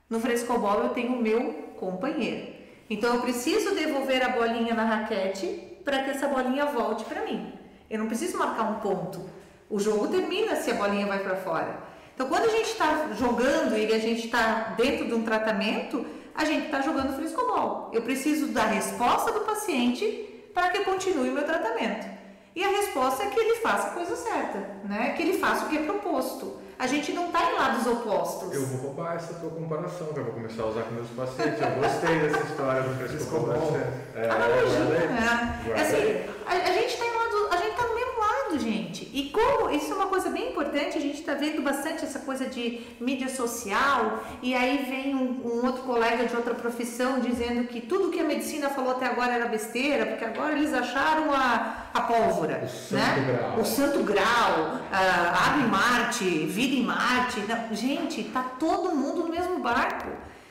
[0.09, 2.55] No frescobol eu tenho o meu companheiro.
[2.89, 7.53] Então eu preciso devolver a bolinha na raquete para que essa bolinha volte para mim.
[7.91, 9.29] Eu não preciso marcar um ponto.
[9.69, 11.79] O jogo termina se a bolinha vai para fora.
[12.15, 16.45] Então quando a gente está jogando e a gente está dentro de um tratamento, a
[16.47, 17.91] gente está jogando frescobol.
[17.93, 20.07] Eu preciso da resposta do paciente
[20.55, 22.09] para que continue o meu tratamento.
[22.57, 25.13] E a resposta é que ele faça a coisa certa, né?
[25.13, 28.55] que ele faça o que é proposto a gente não está em lados opostos.
[28.55, 31.61] Eu vou roubar essa tua comparação, que eu vou começar a usar com meus pacientes.
[31.61, 33.77] Eu gostei dessa história do frescobol.
[34.15, 38.08] É, ah, é, assim, a, a gente está em lado, a gente está no mesmo
[38.57, 39.11] gente.
[39.13, 42.47] E como isso é uma coisa bem importante, a gente está vendo bastante essa coisa
[42.47, 47.81] de mídia social, e aí vem um, um, outro colega de outra profissão dizendo que
[47.81, 52.01] tudo que a medicina falou até agora era besteira, porque agora eles acharam a, a
[52.03, 53.27] pólvora, o santo né?
[53.27, 57.41] grau, o santo grau, uh, abre Marte, vida em Marte.
[57.41, 60.09] Não, gente, tá todo mundo no mesmo barco.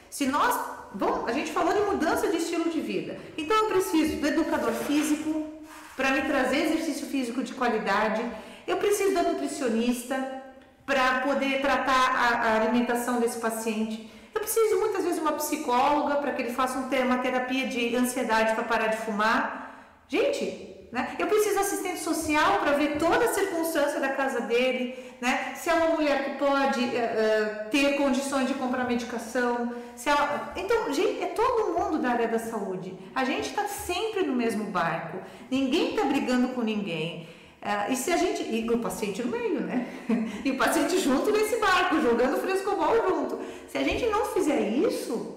[0.10, 0.60] Se nós,
[0.94, 4.72] bom, a gente falou de mudança de estilo de vida, então eu preciso do educador
[4.72, 5.57] físico
[5.98, 8.24] para me trazer exercício físico de qualidade.
[8.68, 10.44] Eu preciso da nutricionista
[10.86, 14.10] para poder tratar a, a alimentação desse paciente.
[14.34, 18.54] Eu preciso muitas vezes de uma psicóloga para que ele faça uma terapia de ansiedade
[18.54, 19.98] para parar de fumar.
[20.08, 21.16] Gente, né?
[21.20, 25.54] Eu preciso assistente social para ver toda a circunstância da casa dele, né?
[25.56, 29.74] se é uma mulher que pode uh, ter condições de comprar medicação.
[29.96, 30.54] Se ela...
[30.56, 32.98] Então, gente, é todo mundo da área da saúde.
[33.14, 35.18] A gente está sempre no mesmo barco.
[35.52, 37.28] Ninguém está brigando com ninguém.
[37.62, 38.44] Uh, e se a gente.
[38.44, 39.88] E o paciente no meio, né?
[40.46, 43.40] e o paciente junto nesse barco, jogando frescobol junto.
[43.68, 45.36] Se a gente não fizer isso,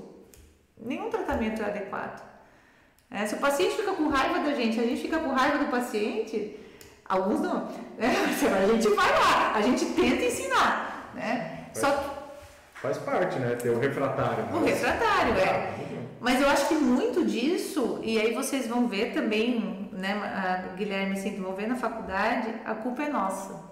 [0.78, 2.29] nenhum tratamento é adequado.
[3.10, 5.70] É, se o paciente fica com raiva da gente, a gente fica com raiva do
[5.70, 6.56] paciente,
[7.04, 7.66] alguns não.
[7.98, 8.14] Né?
[8.62, 11.10] A gente vai lá, a gente tenta ensinar.
[11.14, 11.66] Né?
[11.74, 12.10] Faz, Só que,
[12.80, 13.56] faz parte, né?
[13.56, 14.44] Ter o refratário.
[14.54, 15.74] O refratário, é.
[16.20, 21.16] Mas eu acho que muito disso, e aí vocês vão ver também, né, a Guilherme
[21.16, 23.70] sempre vão ver na faculdade, a culpa é nossa.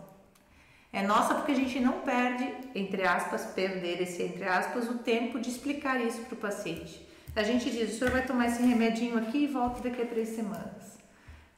[0.93, 5.39] É nossa porque a gente não perde, entre aspas, perder esse entre aspas, o tempo
[5.39, 7.07] de explicar isso para o paciente.
[7.39, 10.30] A gente diz, o senhor vai tomar esse remedinho aqui e volta daqui a três
[10.30, 10.99] semanas.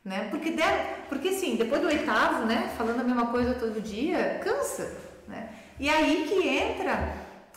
[0.05, 0.29] Né?
[0.31, 4.95] Porque, der, porque assim, depois do oitavo, né, falando a mesma coisa todo dia, cansa.
[5.27, 5.49] Né?
[5.79, 7.15] E aí que entra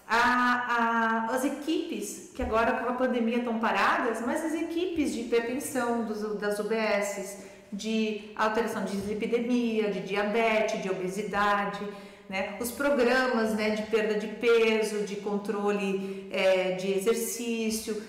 [0.08, 5.22] a, a, as equipes, que agora com a pandemia estão paradas, mas as equipes de
[5.22, 7.44] hipertensão dos, das UBSs,
[7.74, 11.86] de alteração de lipidemia, de diabetes, de obesidade,
[12.30, 12.56] né?
[12.60, 18.02] Os programas né, de perda de peso, de controle é, de exercício,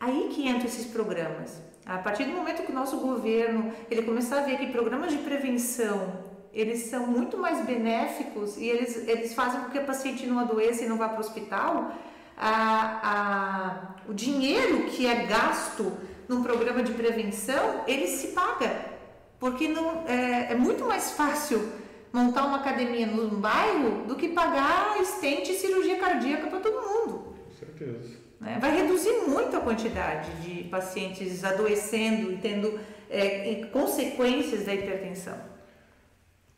[0.00, 1.60] aí que entram esses programas.
[1.84, 5.18] A partir do momento que o nosso governo ele começar a ver que programas de
[5.18, 10.38] prevenção eles são muito mais benéficos e eles, eles fazem com que a paciente não
[10.38, 11.92] adoeça e não vá para o hospital,
[12.36, 15.92] a, a, o dinheiro que é gasto
[16.28, 18.86] num programa de prevenção, ele se paga,
[19.38, 21.70] porque não, é, é muito mais fácil
[22.12, 27.34] montar uma academia num bairro do que pagar estente e cirurgia cardíaca para todo mundo.
[27.46, 28.19] Com certeza.
[28.40, 28.58] Né?
[28.60, 32.80] Vai reduzir muito a quantidade de pacientes adoecendo e tendo
[33.10, 35.50] é, consequências da hipertensão.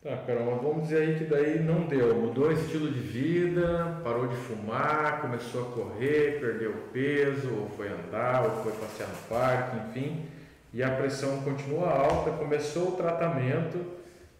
[0.03, 4.27] Tá, Carol, vamos dizer aí que daí não deu, mudou o estilo de vida, parou
[4.27, 9.77] de fumar, começou a correr, perdeu peso, ou foi andar, ou foi passear no parque,
[9.77, 10.25] enfim,
[10.73, 13.79] e a pressão continua alta, começou o tratamento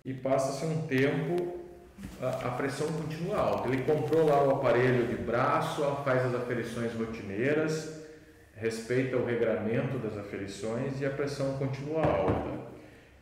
[0.04, 1.63] e passa-se um tempo,
[2.22, 3.68] a, pressão continua alta.
[3.68, 8.02] Ele comprou lá o aparelho de braço, faz as aferições rotineiras,
[8.56, 12.74] respeita o regramento das aferições e a pressão continua alta.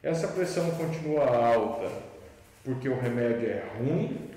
[0.04, 1.90] Essa pressão continua alta
[2.64, 4.30] porque o remédio é ruim,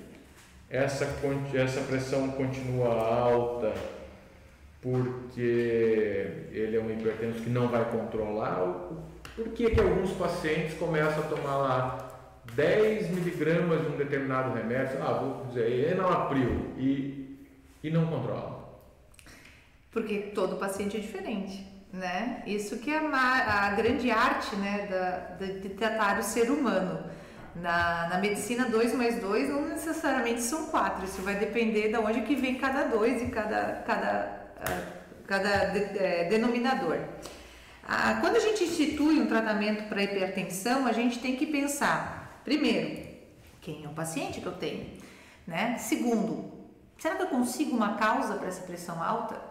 [0.69, 1.07] essa,
[1.53, 3.73] essa pressão continua alta
[4.81, 8.89] porque ele é um hipertenso que não vai controlar.
[9.35, 12.04] Por que, que alguns pacientes começam a tomar lá
[12.55, 17.37] 10 miligramas de um determinado remédio, ah, vou dizer, enalapril, e,
[17.83, 18.65] e não controla?
[19.91, 22.43] Porque todo paciente é diferente, né?
[22.47, 27.09] Isso que é a, a grande arte né, da, de tratar o ser humano
[27.55, 32.21] na, na medicina, 2 mais 2 não necessariamente são 4, isso vai depender de onde
[32.21, 34.81] que vem cada 2 e cada, cada, ah,
[35.25, 36.97] cada de, é, denominador.
[37.87, 42.14] Ah, quando a gente institui um tratamento para hipertensão, a gente tem que pensar,
[42.45, 43.05] primeiro,
[43.59, 44.87] quem é o paciente que eu tenho?
[45.45, 45.77] Né?
[45.77, 46.51] Segundo,
[46.97, 49.41] será que eu consigo uma causa para essa pressão alta?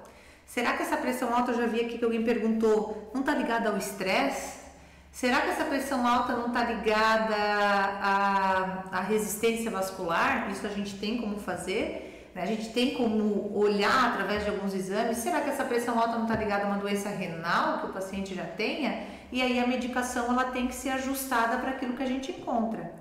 [0.46, 3.68] Será que essa pressão alta, eu já vi aqui que alguém perguntou, não está ligada
[3.70, 4.64] ao estresse?
[5.10, 10.50] Será que essa pressão alta não está ligada à, à, resistência vascular?
[10.50, 12.30] Isso a gente tem como fazer?
[12.34, 12.42] Né?
[12.42, 15.18] A gente tem como olhar através de alguns exames.
[15.18, 18.34] Será que essa pressão alta não está ligada a uma doença renal que o paciente
[18.34, 19.06] já tenha?
[19.34, 22.94] E aí a medicação ela tem que ser ajustada para aquilo que a gente encontra.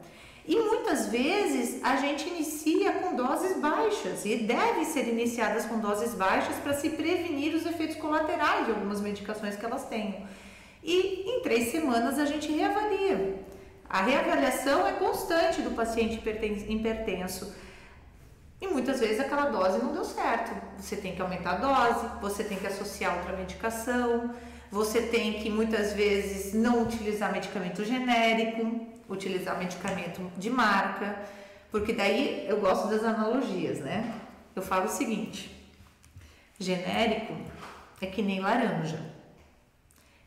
[0.47, 6.15] E muitas vezes a gente inicia com doses baixas e deve ser iniciadas com doses
[6.15, 10.23] baixas para se prevenir os efeitos colaterais de algumas medicações que elas tenham
[10.83, 13.35] e em três semanas a gente reavalia.
[13.87, 16.15] A reavaliação é constante do paciente
[16.67, 17.53] hipertenso.
[18.59, 20.51] E muitas vezes aquela dose não deu certo.
[20.79, 24.33] Você tem que aumentar a dose, você tem que associar outra medicação,
[24.73, 31.15] você tem que muitas vezes não utilizar medicamento genérico, utilizar medicamento de marca,
[31.69, 34.11] porque daí eu gosto das analogias, né?
[34.55, 35.55] Eu falo o seguinte:
[36.59, 37.37] genérico
[38.01, 38.99] é que nem laranja.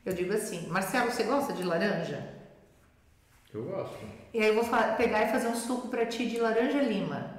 [0.04, 2.24] Eu digo assim, Marcelo, você gosta de laranja?
[3.52, 3.98] Eu gosto.
[4.32, 4.64] E aí eu vou
[4.96, 7.34] pegar e fazer um suco para ti de laranja lima.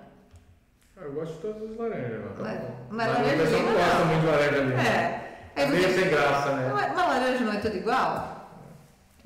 [0.98, 2.72] Ah, eu gosto de todas as laranjas, mas tá.
[2.90, 4.82] Mas laranja lima não gosta muito de laranja lima.
[4.82, 5.27] É.
[5.58, 6.72] É meio sem graça, né?
[6.72, 8.48] Uma, uma laranja não é tudo igual?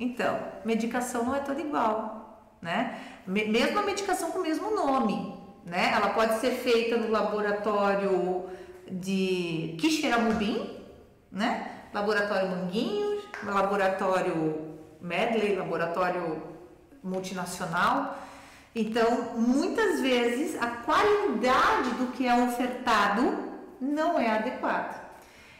[0.00, 2.98] Então, medicação não é toda igual, né?
[3.26, 5.92] Mesmo a medicação com o mesmo nome, né?
[5.94, 8.46] Ela pode ser feita no laboratório
[8.90, 10.80] de Quixeramobim,
[11.30, 11.70] né?
[11.92, 16.42] Laboratório Manguinho, laboratório Medley, laboratório
[17.04, 18.16] multinacional.
[18.74, 25.01] Então, muitas vezes a qualidade do que é ofertado não é adequada.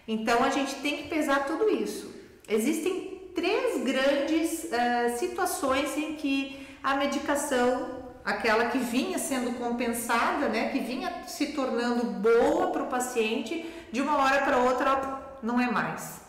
[0.06, 2.12] Então, a gente tem que pesar tudo isso.
[2.48, 10.70] Existem três grandes uh, situações em que a medicação, aquela que vinha sendo compensada, né,
[10.70, 15.70] que vinha se tornando boa para o paciente, de uma hora para outra não é
[15.70, 16.20] mais.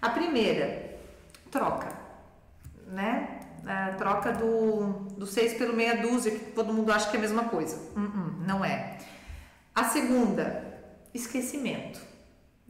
[0.00, 0.98] A primeira,
[1.50, 1.88] troca,
[2.86, 3.40] né?
[3.66, 7.22] A troca do, do 6 pelo meia dúzia, que todo mundo acha que é a
[7.22, 7.76] mesma coisa.
[7.96, 8.98] Uh -uh, não é.
[9.74, 10.62] A segunda,
[11.14, 11.98] esquecimento.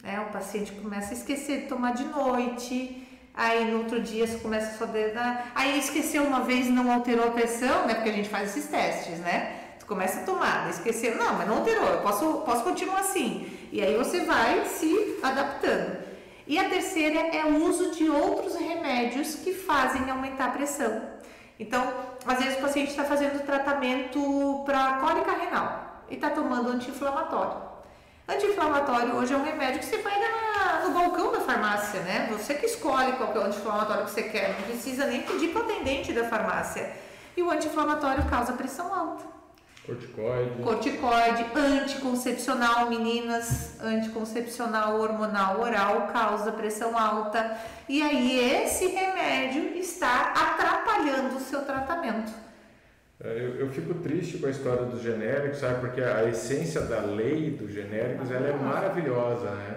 [0.05, 0.21] Né?
[0.21, 4.73] O paciente começa a esquecer de tomar de noite, aí no outro dia você começa
[4.73, 5.51] a só dedar.
[5.55, 7.95] Aí esqueceu uma vez não alterou a pressão, né?
[7.95, 9.61] Porque a gente faz esses testes, né?
[9.81, 13.51] Tu começa a tomar, esqueceu, não, mas não alterou, eu posso, posso continuar assim.
[13.73, 16.05] E aí você vai se adaptando.
[16.47, 21.03] E a terceira é o uso de outros remédios que fazem aumentar a pressão.
[21.59, 21.93] Então,
[22.27, 27.74] às vezes o paciente está fazendo tratamento para cólica renal e está tomando anti-inflamatório.
[28.27, 30.15] Anti-inflamatório hoje é um remédio que você vai
[30.85, 32.27] no balcão da farmácia, né?
[32.33, 35.61] Você que escolhe qual é o anti-inflamatório que você quer, não precisa nem pedir para
[35.61, 36.91] o atendente da farmácia.
[37.37, 39.25] E o anti-inflamatório causa pressão alta.
[39.85, 40.63] Corticoide.
[40.63, 47.59] Corticoide, anticoncepcional, meninas, anticoncepcional hormonal oral causa pressão alta.
[47.87, 52.33] E aí esse remédio está atrapalhando o seu tratamento.
[53.23, 55.81] É, eu, eu, fico triste com a história dos genéricos, sabe?
[55.81, 59.77] Porque a essência da lei dos genéricos ela é maravilhosa, né?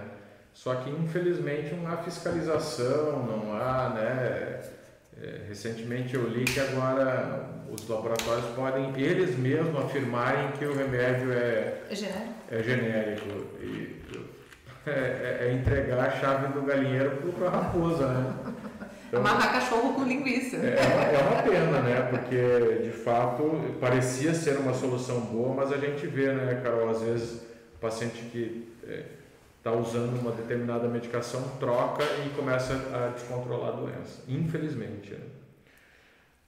[0.54, 4.62] Só que infelizmente não há fiscalização, não há, né?
[5.22, 11.32] É, recentemente eu li que agora os laboratórios podem eles mesmos afirmarem que o remédio
[11.32, 12.34] é, é genérico.
[12.50, 13.28] É genérico.
[13.62, 13.98] E,
[14.88, 18.54] é, é, é entregar a chave do galinheiro para a raposa, né?
[19.08, 20.58] Então, Amarrar cachorro com linguiça.
[20.58, 22.01] É, é, uma, é uma pena, né?
[22.10, 27.01] Porque de fato parecia ser uma solução boa, mas a gente vê, né, Carol, às
[27.01, 27.41] vezes
[27.80, 28.68] paciente que
[29.58, 35.12] está é, usando uma determinada medicação troca e começa a descontrolar a doença, infelizmente.
[35.12, 35.20] Né?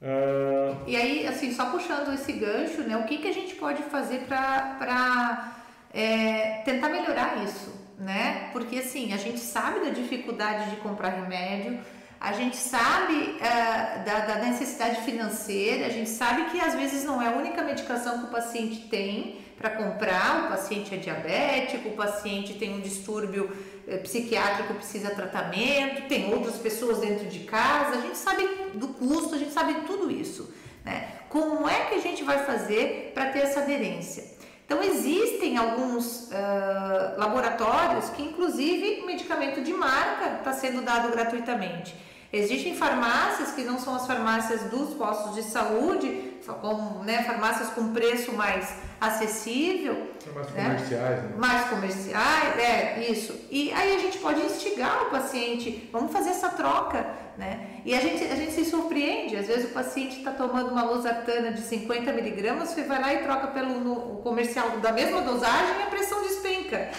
[0.02, 0.78] Uh...
[0.88, 4.22] E aí, assim, só puxando esse gancho, né, o que, que a gente pode fazer
[4.28, 5.56] para
[5.94, 8.50] é, tentar melhorar isso, né?
[8.54, 11.80] Porque assim, a gente sabe da dificuldade de comprar remédio,
[12.20, 17.22] a gente sabe uh, da, da, necessidade financeira, a gente sabe que às vezes não
[17.22, 21.94] é a única medicação que o paciente tem para comprar, o paciente é diabético, o
[21.94, 23.56] paciente tem um distúrbio
[23.88, 29.36] eh, psiquiátrico, precisa tratamento, tem outras pessoas dentro de casa, a gente sabe do custo,
[29.36, 30.54] a gente sabe tudo isso.
[30.86, 31.10] Né?
[31.28, 34.38] Como é que a gente vai fazer para ter essa aderência?
[34.66, 41.96] Então, existem alguns uh, laboratórios que, inclusive, medicamento de marca está sendo dado gratuitamente.
[42.32, 46.30] Existem farmácias que não são as farmácias dos postos de saúde,
[46.62, 48.72] como né, farmácias com preço mais
[49.02, 50.12] acessível.
[50.34, 50.64] Mais né?
[50.64, 51.36] comerciais, né?
[51.38, 53.34] Mais comerciais, é, isso.
[53.50, 57.06] E aí a gente pode instigar o paciente, vamos fazer essa troca,
[57.36, 57.82] né?
[57.84, 61.52] E a gente, a gente se surpreende, às vezes o paciente está tomando uma losartana
[61.52, 65.84] de 50 miligramas, você vai lá e troca pelo no, comercial da mesma dosagem e
[65.84, 66.92] a pressão despenca,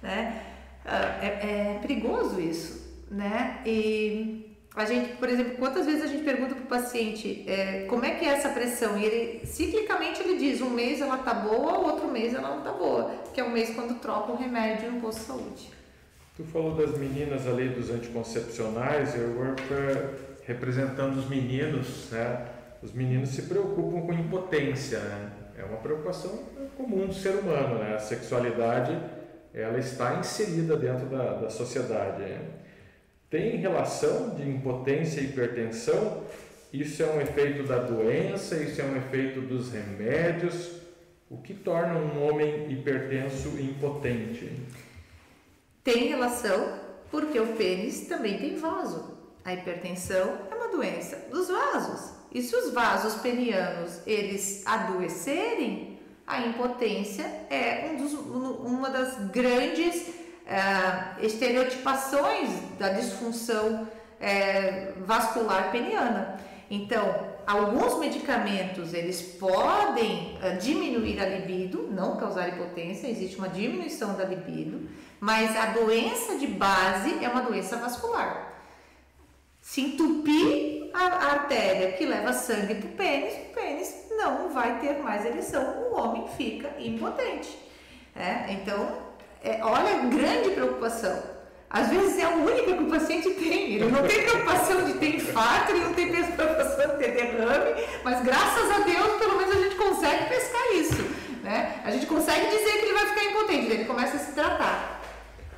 [0.00, 0.42] né?
[0.84, 3.58] Ah, é, é perigoso isso, né?
[3.66, 4.45] E
[4.76, 8.10] a gente, por exemplo, quantas vezes a gente pergunta para o paciente é, como é
[8.10, 8.98] que é essa pressão?
[8.98, 12.72] E ele, ciclicamente, ele diz: um mês ela tá boa, outro mês ela não tá
[12.72, 15.70] boa, que é o mês quando troca o remédio no posto de saúde.
[16.36, 19.34] Tu falou das meninas ali dos anticoncepcionais, eu
[20.42, 22.46] representando os meninos, né?
[22.82, 25.30] Os meninos se preocupam com impotência, né?
[25.56, 26.38] É uma preocupação
[26.76, 27.94] comum do ser humano, né?
[27.94, 28.94] A sexualidade,
[29.54, 32.40] ela está inserida dentro da, da sociedade, né?
[33.28, 36.22] Tem relação de impotência e hipertensão?
[36.72, 38.56] Isso é um efeito da doença?
[38.56, 40.72] Isso é um efeito dos remédios?
[41.28, 44.50] O que torna um homem hipertenso e impotente?
[45.82, 46.78] Tem relação,
[47.10, 49.16] porque o pênis também tem vaso.
[49.44, 52.12] A hipertensão é uma doença dos vasos.
[52.32, 60.15] E se os vasos penianos eles adoecerem, a impotência é um dos, uma das grandes
[60.46, 63.88] é, estereotipações da disfunção
[64.20, 66.38] é, vascular peniana.
[66.70, 74.14] Então, alguns medicamentos eles podem uh, diminuir a libido, não causar hipotência, existe uma diminuição
[74.14, 74.88] da libido,
[75.20, 78.52] mas a doença de base é uma doença vascular.
[79.60, 84.80] Se entupir a, a artéria que leva sangue para o pênis, o pênis não vai
[84.80, 87.56] ter mais ereção, o homem fica impotente.
[88.14, 88.52] É?
[88.52, 89.05] Então,
[89.46, 91.22] é, olha, grande preocupação.
[91.70, 93.74] Às vezes é a única que o paciente tem.
[93.74, 98.24] Ele não tem preocupação de ter infarto, ele não tem preocupação de ter derrame, mas
[98.24, 101.02] graças a Deus, pelo menos a gente consegue pescar isso.
[101.44, 101.80] Né?
[101.84, 105.00] A gente consegue dizer que ele vai ficar impotente, ele começa a se tratar.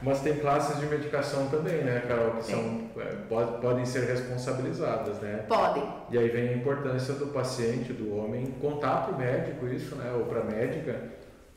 [0.01, 5.19] Mas tem classes de medicação também, né, Carol, que são, é, pode, podem ser responsabilizadas,
[5.19, 5.45] né?
[5.49, 5.83] Podem.
[6.11, 10.13] E aí vem a importância do paciente, do homem, contar para o médico isso, né,
[10.17, 11.01] ou para a médica,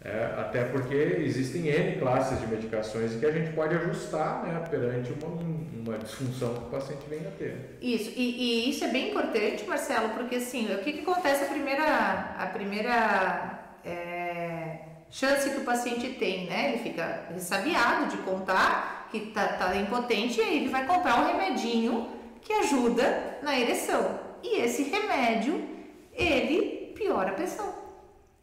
[0.03, 5.13] é, até porque existem N classes de medicações que a gente pode ajustar né, perante
[5.13, 7.77] uma, uma disfunção que o paciente venha a ter.
[7.79, 11.47] Isso, e, e, isso é bem importante, Marcelo, porque assim, o que, que acontece a
[11.47, 14.79] primeira, a primeira é,
[15.11, 16.69] chance que o paciente tem, né?
[16.69, 21.27] Ele fica ressabiado de contar que está tá impotente e aí ele vai comprar um
[21.27, 22.09] remedinho
[22.41, 24.19] que ajuda na ereção.
[24.41, 25.63] E esse remédio,
[26.11, 27.80] ele piora a pressão.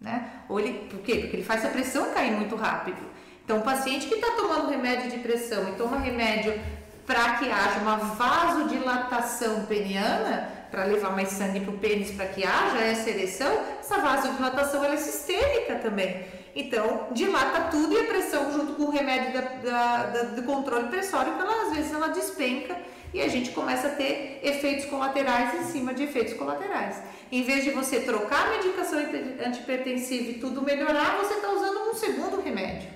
[0.00, 0.30] Né?
[0.48, 1.16] Ou ele, por quê?
[1.16, 2.98] Porque ele faz a pressão cair muito rápido.
[3.44, 6.58] Então, o paciente que está tomando remédio de pressão e toma remédio
[7.06, 12.44] para que haja uma vasodilatação peniana, para levar mais sangue para o pênis, para que
[12.44, 16.26] haja essa ereção, essa vasodilatação ela é sistêmica também.
[16.54, 20.88] Então, dilata tudo e a pressão, junto com o remédio da, da, da, do controle
[20.88, 22.76] pressório, ela, às vezes ela despenca
[23.14, 26.96] e a gente começa a ter efeitos colaterais em cima de efeitos colaterais.
[27.30, 28.98] Em vez de você trocar a medicação
[29.46, 32.88] antipertensiva e tudo melhorar, você está usando um segundo remédio.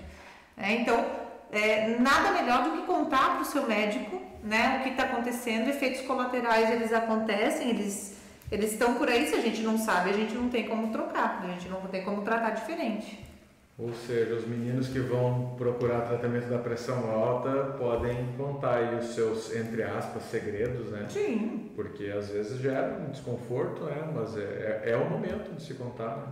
[0.57, 1.05] É, então,
[1.51, 5.69] é, nada melhor do que contar para o seu médico né, o que está acontecendo.
[5.69, 8.21] Efeitos colaterais eles acontecem, eles
[8.51, 9.27] eles estão por aí.
[9.27, 12.05] Se a gente não sabe, a gente não tem como trocar, a gente não tem
[12.05, 13.19] como tratar diferente.
[13.79, 19.15] Ou seja, os meninos que vão procurar tratamento da pressão alta podem contar aí os
[19.15, 21.07] seus, entre aspas, segredos, né?
[21.09, 21.73] Sim.
[21.75, 24.13] Porque às vezes gera um desconforto, né?
[24.15, 26.27] Mas é, é, é o momento de se contar, né?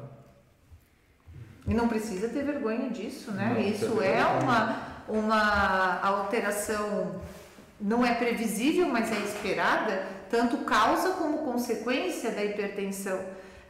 [1.66, 3.54] E não precisa ter vergonha disso, né?
[3.54, 7.20] Não, Isso é uma, uma alteração
[7.80, 13.18] não é previsível, mas é esperada, tanto causa como consequência da hipertensão.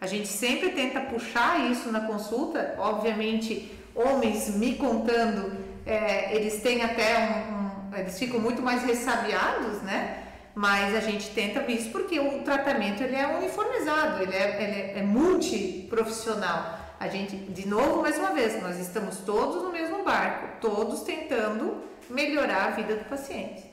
[0.01, 5.53] A gente sempre tenta puxar isso na consulta, obviamente, homens me contando,
[5.84, 10.24] é, eles têm até um, um, eles ficam muito mais ressabiados, né?
[10.55, 14.80] Mas a gente tenta ver isso porque o tratamento ele é uniformizado, ele é, ele
[14.80, 16.78] é, é multiprofissional.
[16.98, 21.82] A gente, de novo, mais uma vez, nós estamos todos no mesmo barco, todos tentando
[22.09, 23.69] melhorar a vida do paciente.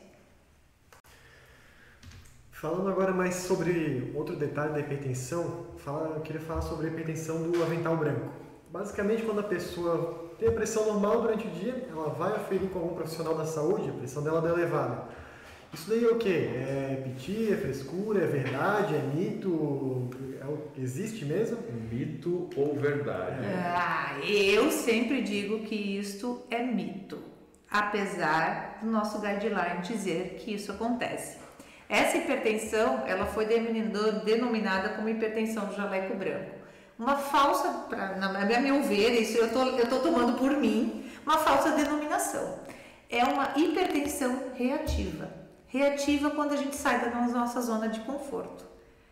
[2.59, 7.43] Falando agora mais sobre outro detalhe da hipertensão, fala, eu queria falar sobre a hipertensão
[7.43, 8.31] do avental branco.
[8.71, 12.79] Basicamente, quando a pessoa tem a pressão normal durante o dia, ela vai aferir com
[12.79, 15.03] algum profissional da saúde, a pressão dela é elevada.
[15.71, 16.49] Isso daí é o quê?
[16.51, 20.09] É piti, é frescura, é verdade, é mito?
[20.41, 21.59] É, existe mesmo?
[21.91, 23.45] Mito ou verdade?
[23.45, 23.53] É.
[23.55, 27.19] Ah, eu sempre digo que isto é mito,
[27.69, 31.45] apesar do nosso guideline dizer que isso acontece.
[31.89, 36.51] Essa hipertensão, ela foi denominada como hipertensão do jaleco branco.
[36.99, 41.37] Uma falsa, pra, na meu ver, isso eu tô, eu tô tomando por mim, uma
[41.37, 42.59] falsa denominação.
[43.09, 45.29] É uma hipertensão reativa.
[45.67, 48.65] Reativa quando a gente sai da nossa zona de conforto.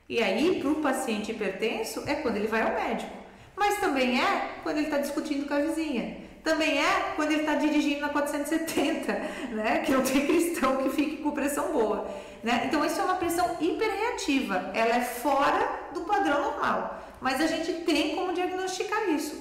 [0.07, 3.11] E aí, para o paciente hipertenso, é quando ele vai ao médico.
[3.55, 6.17] Mas também é quando ele está discutindo com a vizinha.
[6.43, 9.13] Também é quando ele está dirigindo na 470,
[9.51, 9.79] né?
[9.79, 12.07] Que não tem cristão que fique com pressão boa.
[12.45, 12.65] Né?
[12.67, 17.73] Então, isso é uma pressão hiperreativa, ela é fora do padrão normal, mas a gente
[17.85, 19.35] tem como diagnosticar isso.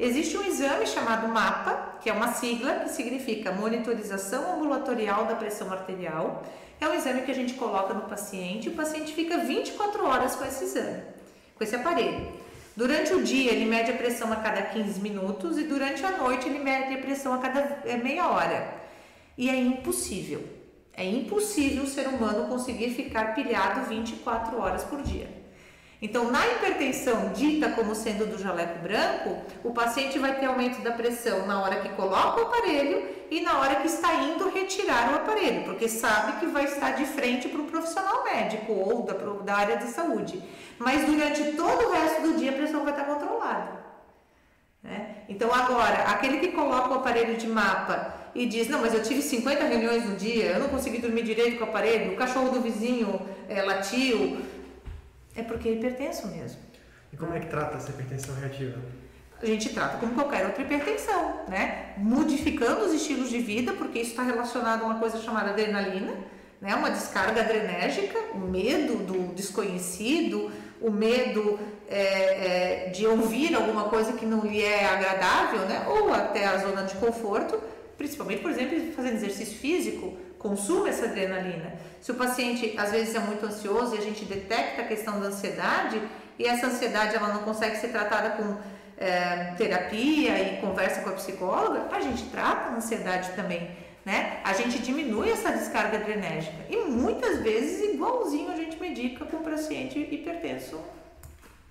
[0.00, 5.70] Existe um exame chamado MAPA, que é uma sigla que significa Monitorização Ambulatorial da Pressão
[5.70, 6.46] Arterial.
[6.80, 10.46] É um exame que a gente coloca no paciente, o paciente fica 24 horas com
[10.46, 11.02] esse exame,
[11.56, 12.26] com esse aparelho.
[12.74, 16.48] Durante o dia ele mede a pressão a cada 15 minutos e durante a noite
[16.48, 18.72] ele mede a pressão a cada é, meia hora.
[19.36, 20.55] E é impossível
[20.96, 25.28] é impossível o ser humano conseguir ficar pilhado 24 horas por dia.
[26.00, 30.92] Então, na hipertensão dita como sendo do jaleco branco, o paciente vai ter aumento da
[30.92, 35.16] pressão na hora que coloca o aparelho e na hora que está indo retirar o
[35.16, 39.54] aparelho, porque sabe que vai estar de frente para um profissional médico ou da, da
[39.56, 40.42] área de saúde.
[40.78, 43.84] Mas durante todo o resto do dia a pressão vai estar controlada.
[44.82, 45.24] Né?
[45.28, 49.22] Então, agora, aquele que coloca o aparelho de mapa e diz: Não, mas eu tive
[49.22, 52.60] 50 reuniões no dia, eu não consegui dormir direito com o aparelho, o cachorro do
[52.60, 54.38] vizinho é, latiu.
[55.34, 56.58] É porque é hipertenso mesmo.
[57.12, 58.78] E como é que trata essa hipertensão reativa?
[59.42, 61.94] A gente trata como qualquer outra hipertensão, né?
[61.98, 66.14] Modificando os estilos de vida, porque isso está relacionado a uma coisa chamada adrenalina,
[66.60, 66.74] né?
[66.74, 71.58] Uma descarga adrenérgica, o medo do desconhecido, o medo
[71.88, 75.84] é, é, de ouvir alguma coisa que não lhe é agradável, né?
[75.86, 77.60] Ou até a zona de conforto
[77.96, 81.74] principalmente, por exemplo, fazendo exercício físico, consuma essa adrenalina.
[82.00, 85.26] Se o paciente às vezes é muito ansioso e a gente detecta a questão da
[85.26, 86.00] ansiedade
[86.38, 88.56] e essa ansiedade ela não consegue ser tratada com
[88.98, 93.70] é, terapia e conversa com a psicóloga, a gente trata a ansiedade também,
[94.04, 94.40] né?
[94.44, 99.40] A gente diminui essa descarga adrenérgica e muitas vezes igualzinho a gente medica com o
[99.40, 100.80] paciente hipertenso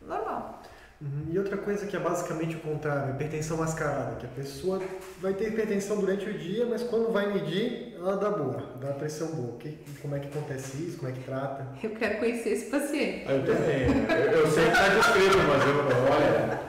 [0.01, 0.61] normal.
[1.01, 1.27] Uhum.
[1.29, 4.81] E outra coisa que é basicamente o contrário, hipertensão mascarada, que a pessoa
[5.21, 9.27] vai ter hipertensão durante o dia, mas quando vai medir, ela dá boa, dá pressão
[9.27, 9.57] boa.
[9.57, 10.97] Que, como é que acontece isso?
[10.97, 11.67] Como é que trata?
[11.83, 13.25] Eu quero conhecer esse paciente.
[13.29, 13.87] Eu também.
[14.09, 16.59] Eu, eu sei que está descrito, mas eu, olha,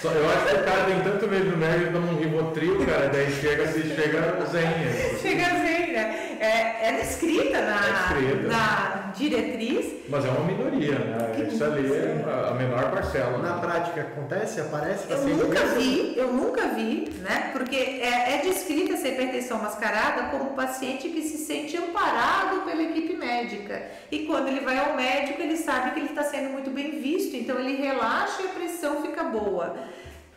[0.00, 3.08] só, eu acho que o cara tem tanto medo do médico toma um ribotril, cara,
[3.08, 5.18] daí chega, se chega zen.
[5.20, 6.36] Chega zen, né?
[6.38, 10.08] É, é descrita na, é na diretriz.
[10.08, 11.32] Mas é uma minoria, né?
[11.34, 13.38] Que Isso ali é a menor parcela.
[13.38, 13.60] Na né?
[13.60, 15.10] prática acontece, aparece?
[15.10, 17.50] Eu nunca vi, eu nunca vi, né?
[17.52, 22.82] Porque é, é descrita essa hipertensão mascarada como um paciente que se sente amparado pela
[22.82, 23.82] equipe médica.
[24.10, 27.36] E quando ele vai ao médico, ele sabe que ele está sendo muito bem visto,
[27.36, 29.76] então ele relaxa e a pressão fica boa.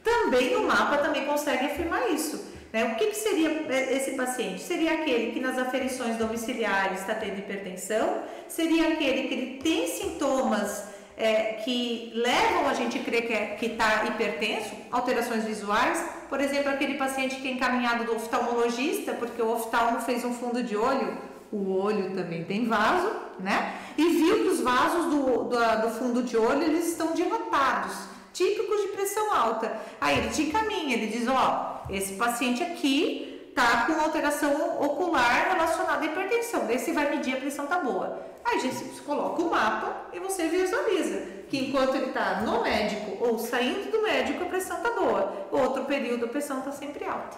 [0.03, 2.50] Também no mapa também consegue afirmar isso.
[2.72, 2.86] Né?
[2.86, 4.61] O que, que, seria esse paciente?
[4.61, 10.86] Seria aquele que nas aferições domiciliares está tendo hipertensão, seria aquele que ele tem sintomas
[11.17, 16.93] é, que levam a gente a crer que está hipertenso, alterações visuais, por exemplo, aquele
[16.93, 21.17] paciente que é encaminhado do oftalmologista, porque o oftalmo fez um fundo de olho,
[21.51, 23.76] o olho também tem vaso, né?
[23.97, 28.82] E viu que os vasos do, do, do fundo de olho eles estão dilatados típicos
[28.82, 29.75] de pressão alta.
[29.99, 36.03] Aí ele te encaminha, ele diz, ó, esse paciente aqui tá com alteração ocular relacionada
[36.03, 36.65] à hipertensão.
[36.65, 38.25] Daí você vai medir a pressão tá boa.
[38.43, 43.23] Aí a gente coloca o mapa e você visualiza que enquanto ele está no médico
[43.23, 45.47] ou saindo do médico, a pressão tá boa.
[45.51, 47.38] Outro período a pressão tá sempre alta.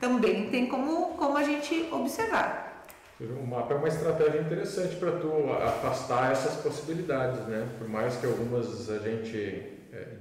[0.00, 2.86] Também tem como, como a gente observar.
[3.20, 7.68] O mapa é uma estratégia interessante para tu afastar essas possibilidades, né?
[7.78, 9.71] Por mais que algumas a gente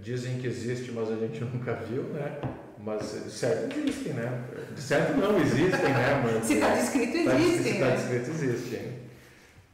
[0.01, 2.39] dizem que existe, mas a gente nunca viu, né?
[2.78, 4.43] Mas certo existem, né?
[4.74, 6.22] De certo não existem, né?
[6.26, 7.63] Mas, se está descrito, tá existem.
[7.63, 9.01] Se está descrito, existem.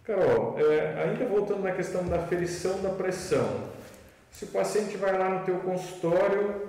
[0.03, 3.69] Carol, é, ainda voltando na questão da ferição da pressão.
[4.31, 6.67] Se o paciente vai lá no teu consultório,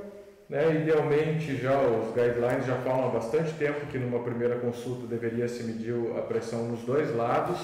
[0.49, 5.47] né, idealmente já os guidelines já falam há bastante tempo que numa primeira consulta deveria
[5.49, 7.59] se medir a pressão nos dois lados,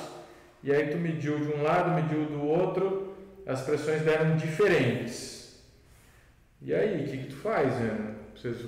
[0.63, 3.15] e aí tu mediu de um lado, mediu do outro,
[3.47, 5.34] as pressões deram diferentes.
[6.65, 8.15] E aí, o que, que tu faz, né?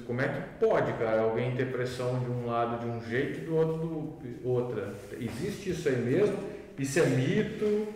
[0.06, 3.44] Como é que pode, cara, alguém ter pressão de um lado de um jeito e
[3.44, 4.94] do outro do outra?
[5.18, 6.38] Existe isso aí mesmo?
[6.78, 7.88] Isso é mito?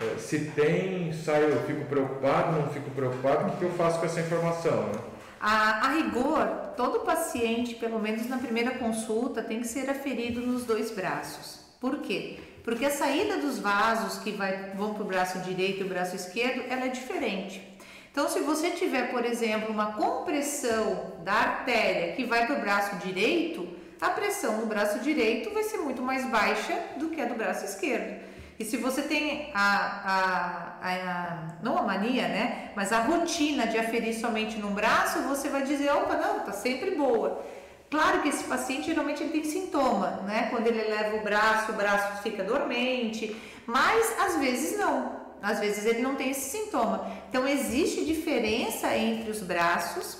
[0.00, 4.06] É, se tem, saio, eu fico preocupado, não fico preocupado, o que eu faço com
[4.06, 4.88] essa informação?
[4.88, 5.00] Né?
[5.40, 6.46] A, a, rigor,
[6.76, 11.60] todo paciente, pelo menos na primeira consulta, tem que ser aferido nos dois braços.
[11.80, 12.38] Por quê?
[12.62, 16.14] Porque a saída dos vasos que vai, vão para o braço direito e o braço
[16.14, 17.67] esquerdo, ela é diferente.
[18.18, 22.96] Então, se você tiver, por exemplo, uma compressão da artéria que vai para o braço
[22.96, 23.68] direito,
[24.00, 27.64] a pressão no braço direito vai ser muito mais baixa do que a do braço
[27.64, 28.20] esquerdo.
[28.58, 33.78] E se você tem a, a, a, não a mania, né, mas a rotina de
[33.78, 37.46] aferir somente num braço, você vai dizer, opa, não, tá sempre boa.
[37.88, 40.48] Claro que esse paciente geralmente ele tem sintoma, né?
[40.50, 45.17] Quando ele leva o braço, o braço fica dormente, mas às vezes não.
[45.42, 47.10] Às vezes ele não tem esse sintoma.
[47.28, 50.18] Então existe diferença entre os braços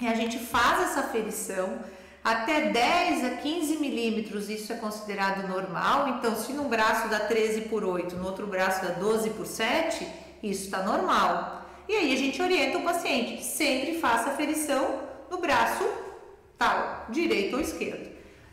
[0.00, 1.78] e a gente faz essa aferição
[2.22, 6.08] até 10 a 15 milímetros, isso é considerado normal.
[6.10, 10.06] Então, se num braço dá 13 por 8, no outro braço dá 12 por 7,
[10.42, 11.64] isso está normal.
[11.88, 15.00] E aí a gente orienta o paciente, sempre faça aferição
[15.30, 15.84] no braço
[16.58, 18.07] tal, direito ou esquerdo.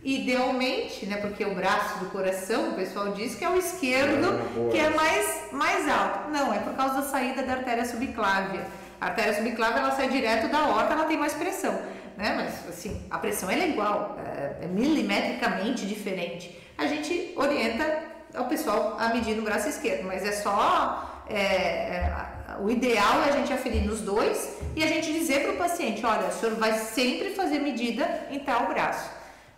[0.06, 4.72] Idealmente, né, porque o braço do coração, o pessoal diz que é o esquerdo, é,
[4.72, 6.30] que é mais, mais alto.
[6.30, 8.62] Não, é por causa da saída da artéria subclávia.
[9.02, 11.76] A artéria subclávia ela sai direto da horta, ela tem mais pressão
[12.18, 12.34] né?
[12.36, 16.58] Mas assim, a pressão é igual, é, é milimetricamente diferente.
[16.78, 18.04] A gente orienta
[18.38, 22.26] o pessoal a medir no braço esquerdo, mas é só é, é,
[22.60, 26.06] o ideal é a gente aferir nos dois e a gente dizer para o paciente,
[26.06, 29.10] olha, o senhor vai sempre fazer medida em tal braço.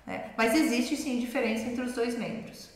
[0.08, 0.32] Né?
[0.38, 2.70] Mas existe sim diferença entre os dois membros.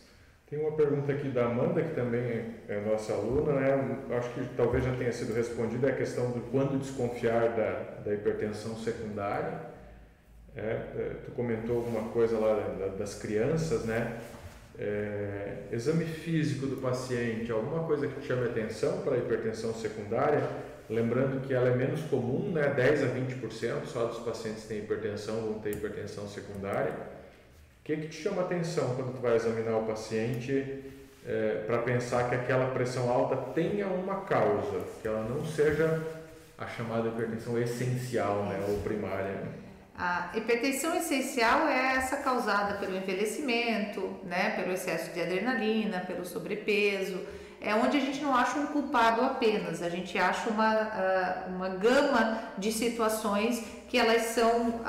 [0.49, 3.97] Tem uma pergunta aqui da Amanda, que também é nossa aluna, né?
[4.17, 8.13] Acho que talvez já tenha sido respondida, é a questão de quando desconfiar da, da
[8.13, 9.71] hipertensão secundária.
[10.53, 12.53] É, é, tu comentou alguma coisa lá
[12.99, 14.19] das crianças, né?
[14.77, 20.45] É, exame físico do paciente, alguma coisa que te chame atenção para a hipertensão secundária?
[20.89, 22.73] Lembrando que ela é menos comum, né?
[22.73, 27.10] 10 a 20% só dos pacientes que têm hipertensão vão ter hipertensão secundária.
[27.81, 30.83] O que, que te chama atenção quando tu vai examinar o paciente
[31.25, 35.99] é, para pensar que aquela pressão alta tenha uma causa, que ela não seja
[36.59, 38.63] a chamada hipertensão essencial, né?
[38.69, 39.41] Ou primária.
[39.97, 47.19] A hipertensão essencial é essa causada pelo envelhecimento, né, pelo excesso de adrenalina, pelo sobrepeso.
[47.61, 50.89] É onde a gente não acha um culpado apenas, a gente acha uma,
[51.47, 54.81] uma gama de situações que elas são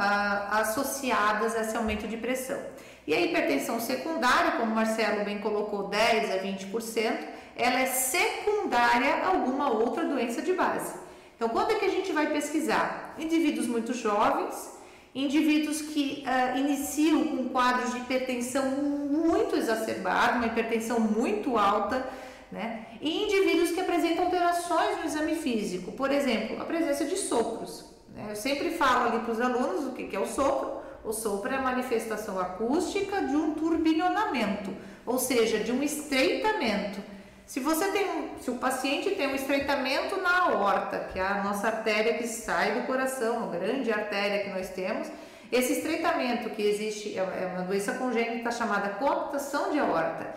[0.51, 2.59] associadas a esse aumento de pressão.
[3.07, 7.18] E a hipertensão secundária, como o Marcelo bem colocou, 10 a 20%,
[7.57, 10.95] ela é secundária a alguma outra doença de base.
[11.37, 13.14] Então, quando é que a gente vai pesquisar?
[13.18, 14.73] Indivíduos muito jovens,
[15.14, 22.07] indivíduos que uh, iniciam com quadros de hipertensão muito exacerbado, uma hipertensão muito alta,
[22.53, 22.85] né?
[23.01, 27.87] E indivíduos que apresentam alterações no exame físico, por exemplo, a presença de sopros.
[28.15, 28.27] Né?
[28.29, 30.83] Eu sempre falo ali para os alunos o que, que é o sopro.
[31.03, 34.71] O sopro é a manifestação acústica de um turbinionamento,
[35.05, 37.01] ou seja, de um estreitamento.
[37.47, 38.07] Se você tem,
[38.41, 42.81] se o paciente tem um estreitamento na aorta, que é a nossa artéria que sai
[42.81, 45.09] do coração, a grande artéria que nós temos,
[45.51, 50.35] esse estreitamento que existe é, é uma doença congênita chamada coaptação de aorta.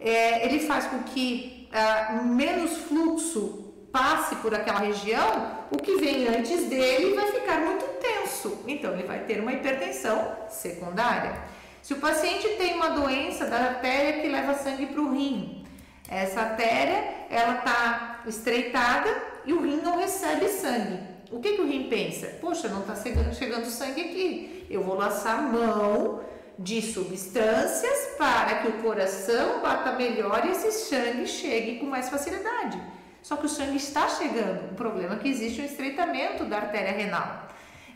[0.00, 6.28] É, ele faz com que ah, menos fluxo passe por aquela região, o que vem
[6.28, 11.36] antes dele vai ficar muito tenso, então ele vai ter uma hipertensão secundária.
[11.82, 15.64] Se o paciente tem uma doença da artéria que leva sangue para o rim,
[16.08, 19.10] essa artéria, ela está estreitada
[19.44, 21.00] e o rim não recebe sangue.
[21.30, 22.26] O que, que o rim pensa?
[22.40, 24.66] Poxa, não está chegando, chegando sangue aqui.
[24.70, 26.20] Eu vou lançar mão
[26.58, 32.80] de substâncias para que o coração bata melhor e esse sangue chegue com mais facilidade.
[33.22, 34.72] Só que o sangue está chegando.
[34.72, 37.48] O problema é que existe um estreitamento da artéria renal.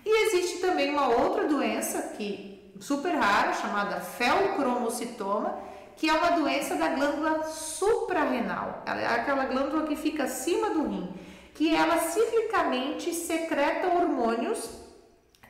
[0.05, 5.59] E existe também uma outra doença que super rara chamada felcromocitoma,
[5.97, 8.83] que é uma doença da glândula suprarrenal.
[8.87, 11.13] Ela é aquela glândula que fica acima do rim,
[11.55, 14.71] que ela ciclicamente secreta hormônios,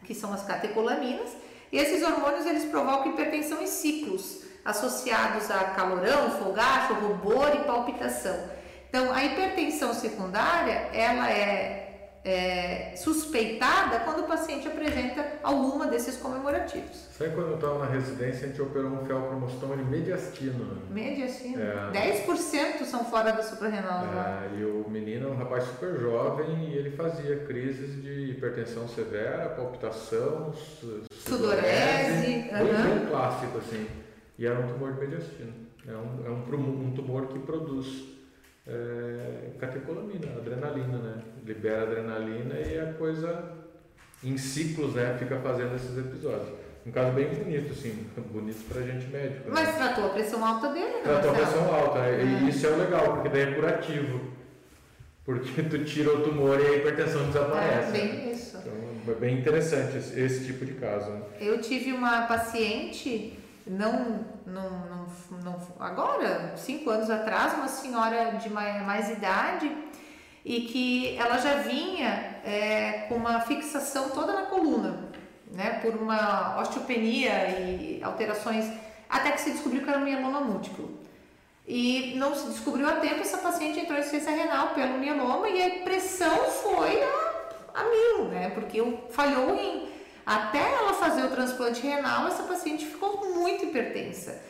[0.04, 1.30] que são as catecolaminas,
[1.72, 8.38] e esses hormônios eles provocam hipertensão em ciclos, associados a calorão, fogacho, rubor e palpitação.
[8.88, 11.81] Então, a hipertensão secundária, ela é
[12.24, 17.08] é, suspeitada quando o paciente apresenta alguma desses comemorativos.
[17.18, 20.82] Sabe quando eu estava na residência, a gente operou um felcromostoma mediastino.
[20.88, 21.60] Mediastino?
[21.60, 21.90] É.
[22.26, 24.04] 10% são fora da suprarrenal.
[24.04, 28.86] É, e o menino é um rapaz super jovem e ele fazia crises de hipertensão
[28.86, 30.54] severa, palpitação,
[31.10, 32.22] sudorese.
[32.22, 32.98] Bem, uhum.
[32.98, 33.86] bem clássico assim.
[34.38, 35.52] E era um tumor de mediastino.
[35.86, 38.11] É um, é um, um tumor que produz
[38.66, 41.22] é, catecolamina, adrenalina, né?
[41.44, 43.52] Libera adrenalina e a coisa
[44.22, 45.16] em ciclos, né?
[45.18, 46.48] Fica fazendo esses episódios.
[46.84, 49.48] Um caso bem bonito, assim, bonito pra gente médico.
[49.48, 49.54] Né?
[49.54, 51.02] Mas tratou a pressão alta dele, né?
[51.02, 52.24] Tratou a pressão alta, é.
[52.24, 54.32] e isso é o legal, porque daí é curativo.
[55.24, 57.88] Porque tu tira o tumor e a hipertensão desaparece.
[57.88, 58.58] É, bem isso.
[58.58, 61.10] Então, é bem interessante esse, esse tipo de caso.
[61.10, 61.22] Né?
[61.40, 65.06] Eu tive uma paciente não, não, não,
[65.42, 69.70] não, agora, cinco anos atrás, uma senhora de mais, mais idade
[70.44, 75.10] e que ela já vinha é, com uma fixação toda na coluna,
[75.52, 78.66] né, por uma osteopenia e alterações,
[79.08, 81.00] até que se descobriu que era um mieloma múltiplo.
[81.66, 85.62] E não se descobriu a tempo, essa paciente entrou em insuficiência renal pelo mieloma e
[85.62, 89.91] a pressão foi a, a mil, né, porque falhou rim.
[90.24, 94.40] Até ela fazer o transplante renal, essa paciente ficou muito hipertensa.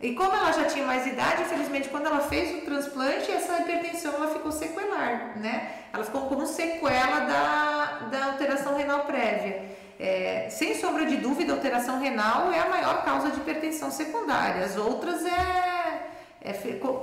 [0.00, 4.12] E como ela já tinha mais idade, infelizmente, quando ela fez o transplante, essa hipertensão
[4.14, 5.70] ela ficou sequelar, né?
[5.92, 9.62] Ela ficou como sequela da, da alteração renal prévia.
[10.00, 14.64] É, sem sombra de dúvida, alteração renal é a maior causa de hipertensão secundária.
[14.64, 16.10] As outras é.
[16.40, 16.52] é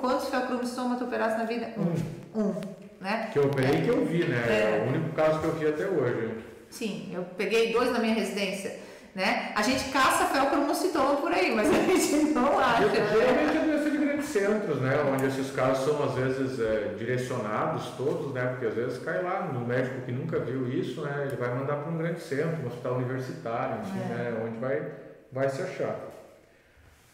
[0.02, 1.72] quantos felcromistoma tu operaste na vida?
[1.78, 2.42] Um.
[2.42, 2.56] Um.
[3.00, 3.30] Né?
[3.32, 4.44] Que eu operei que eu vi, né?
[4.46, 6.34] É, é o único caso que eu vi até hoje.
[6.70, 8.80] Sim, eu peguei dois na minha residência.
[9.15, 9.51] Né?
[9.55, 12.89] A gente caça felcromocitoma por aí, mas a gente não acha.
[12.89, 14.95] Geralmente é doença de grandes centros, né?
[15.11, 18.45] Onde esses casos são às vezes é, direcionados todos, né?
[18.47, 21.26] Porque às vezes cai lá no médico que nunca viu isso, né?
[21.28, 24.13] Ele vai mandar para um grande centro, um hospital universitário, enfim, é.
[24.13, 24.43] né?
[24.45, 24.84] Onde vai,
[25.32, 25.95] vai se achar.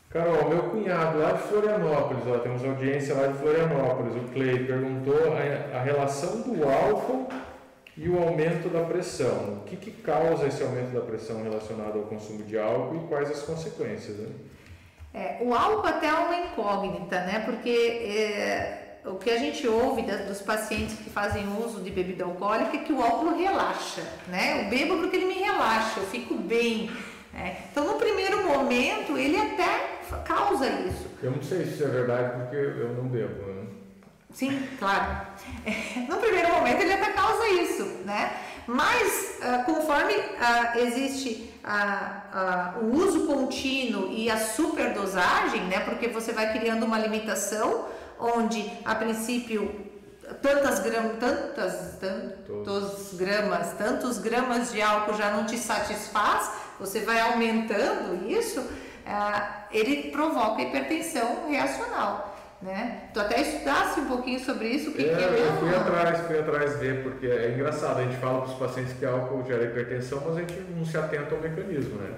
[0.10, 5.34] Carol, meu cunhado lá de Florianópolis, ó, temos audiência lá de Florianópolis, o Clay perguntou
[5.34, 7.28] a, a relação do álcool
[7.98, 9.62] e o aumento da pressão.
[9.62, 13.32] O que, que causa esse aumento da pressão relacionado ao consumo de álcool e quais
[13.32, 14.18] as consequências?
[14.18, 14.30] Né?
[15.14, 17.44] É, o álcool até é uma incógnita, né?
[17.46, 22.26] Porque é, o que a gente ouve das, dos pacientes que fazem uso de bebida
[22.26, 24.66] alcoólica é que o álcool relaxa, né?
[24.66, 26.92] Eu bebo porque ele me relaxa, eu fico bem.
[27.32, 27.58] Né?
[27.72, 31.08] Então, no primeiro momento, ele até causa isso.
[31.24, 33.45] Eu não sei se isso é verdade porque eu não bebo.
[34.36, 35.28] Sim, claro.
[36.10, 38.36] No primeiro momento ele até causa isso, né?
[38.68, 45.80] Mas uh, conforme uh, existe uh, o uso contínuo e a superdosagem, né?
[45.80, 47.88] Porque você vai criando uma limitação
[48.20, 49.94] onde a princípio
[50.42, 57.22] tantas gramas, tantas, tantos gramas, tantos gramas de álcool já não te satisfaz, você vai
[57.22, 58.66] aumentando isso,
[59.72, 63.10] ele provoca hipertensão reacional né?
[63.14, 65.48] Tu até estudasse um pouquinho sobre isso, o que, é, que é?
[65.48, 68.94] Eu fui atrás, fui atrás ver, porque é engraçado, a gente fala para os pacientes
[68.94, 72.16] que álcool gera hipertensão, mas a gente não se atenta ao mecanismo, né?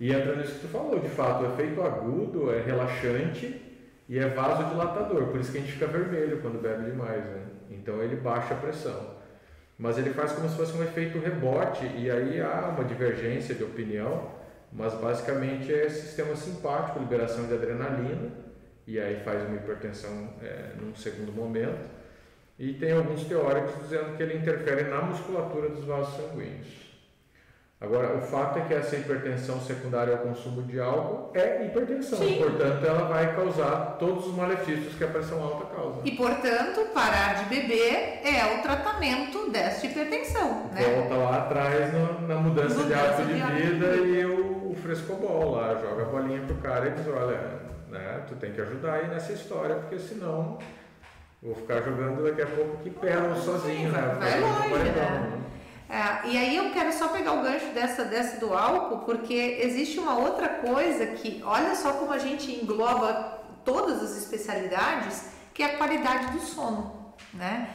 [0.00, 3.60] E entra nisso que tu falou, de fato, o efeito agudo é relaxante
[4.08, 7.42] e é vasodilatador, por isso que a gente fica vermelho quando bebe demais, né?
[7.70, 9.14] Então ele baixa a pressão.
[9.76, 13.64] Mas ele faz como se fosse um efeito rebote e aí há uma divergência de
[13.64, 14.30] opinião,
[14.72, 18.43] mas basicamente é sistema simpático, liberação de adrenalina,
[18.86, 21.94] e aí faz uma hipertensão é, num segundo momento.
[22.58, 26.84] E tem alguns teóricos dizendo que ele interfere na musculatura dos vasos sanguíneos.
[27.80, 32.38] Agora, o fato é que essa hipertensão secundária ao consumo de álcool é hipertensão, Sim.
[32.38, 36.00] portanto, ela vai causar todos os malefícios que a pressão alta causa.
[36.02, 40.70] E, portanto, parar de beber é o tratamento dessa hipertensão.
[40.72, 40.82] Né?
[40.82, 44.70] Volta lá atrás no, na mudança, mudança de hábito de, de vida, vida e o,
[44.70, 47.60] o frescobol lá, joga a bolinha pro cara e diz: olha,
[47.94, 48.24] né?
[48.28, 50.58] Tu tem que ajudar aí nessa história, porque senão
[51.40, 54.16] vou ficar jogando daqui a pouco que perna sozinho, né?
[54.18, 55.40] Vai longe, né?
[55.88, 59.98] É, e aí eu quero só pegar o gancho dessa, dessa do álcool, porque existe
[60.00, 65.74] uma outra coisa que, olha só como a gente engloba todas as especialidades, que é
[65.74, 67.68] a qualidade do sono, né?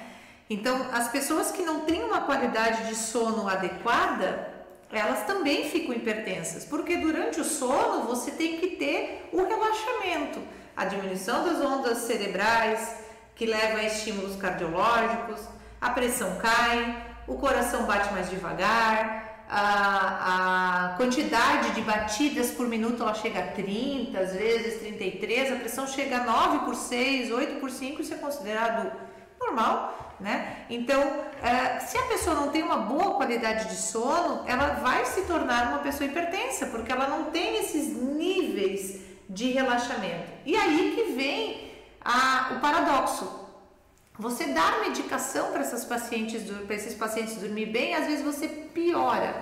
[0.49, 4.48] Então, as pessoas que não têm uma qualidade de sono adequada,
[4.91, 10.41] elas também ficam hipertensas, porque durante o sono você tem que ter o relaxamento,
[10.75, 12.95] a diminuição das ondas cerebrais,
[13.35, 15.41] que leva a estímulos cardiológicos,
[15.79, 23.01] a pressão cai, o coração bate mais devagar, a, a quantidade de batidas por minuto
[23.01, 27.59] ela chega a 30, às vezes 33, a pressão chega a 9 por 6, 8
[27.59, 28.91] por 5, isso é considerado
[29.39, 30.65] normal, né?
[30.69, 31.01] Então,
[31.41, 35.69] é, se a pessoa não tem uma boa qualidade de sono, ela vai se tornar
[35.69, 40.27] uma pessoa hipertensa, porque ela não tem esses níveis de relaxamento.
[40.45, 41.71] E aí que vem
[42.01, 43.47] a, o paradoxo.
[44.17, 49.33] Você dar medicação para essas pacientes, para esses pacientes dormir bem, às vezes você piora.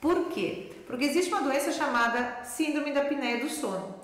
[0.00, 0.72] Por quê?
[0.86, 3.95] Porque existe uma doença chamada síndrome da apneia do sono,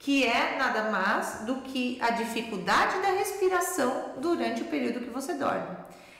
[0.00, 5.34] que é nada mais do que a dificuldade da respiração durante o período que você
[5.34, 5.76] dorme.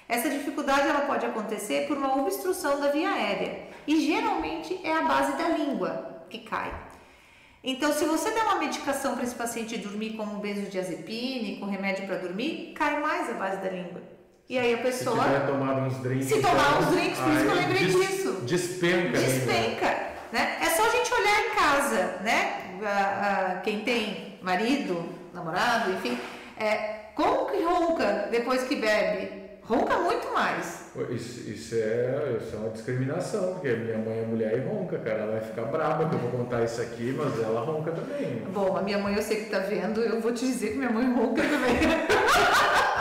[0.07, 5.03] Essa dificuldade ela pode acontecer por uma obstrução da via aérea e geralmente é a
[5.03, 6.73] base da língua que cai.
[7.65, 12.07] Então, se você der uma medicação para esse paciente dormir, como um benzodiazepine, com remédio
[12.07, 14.03] para dormir, cai mais a base da língua.
[14.47, 15.23] E aí a pessoa.
[15.23, 16.27] Se tiver tomado uns drinks.
[16.27, 18.33] Se tomar uns drinks, por isso que eu lembrei des, disso.
[18.43, 19.19] Despenca.
[19.19, 20.11] Despenca.
[20.33, 20.59] Né?
[20.61, 22.60] É só a gente olhar em casa, né?
[23.63, 26.19] Quem tem marido, namorado, enfim,
[26.59, 29.41] é, como que ronca depois que bebe?
[29.63, 30.91] Ronca muito mais.
[31.11, 35.21] Isso, isso, é, isso é uma discriminação, porque minha mãe é mulher e ronca, cara.
[35.21, 38.43] Ela vai ficar brava que eu vou contar isso aqui, mas ela ronca também.
[38.53, 40.91] Bom, a minha mãe eu sei que tá vendo, eu vou te dizer que minha
[40.91, 41.77] mãe ronca também.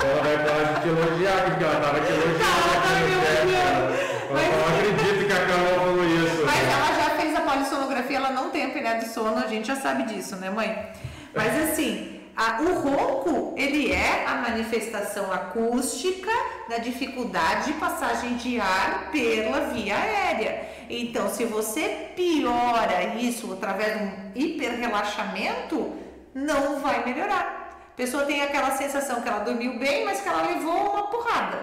[0.06, 4.10] ela vai parar de te elogiar, porque ela tava te elogiando tá, aqui no chat.
[4.32, 4.46] Mas...
[4.46, 6.46] Eu não acredito que a Carol falou isso.
[6.46, 9.76] Mas ela já fez a polissonografia, ela não tem apneia de sono, a gente já
[9.76, 10.92] sabe disso, né, mãe?
[11.36, 12.16] Mas assim.
[12.42, 16.32] Ah, o ronco, ele é a manifestação acústica
[16.70, 20.70] da dificuldade de passagem de ar pela via aérea.
[20.90, 25.92] Então, se você piora isso através de um hiperrelaxamento,
[26.34, 27.78] não vai melhorar.
[27.92, 31.60] A pessoa tem aquela sensação que ela dormiu bem, mas que ela levou uma porrada.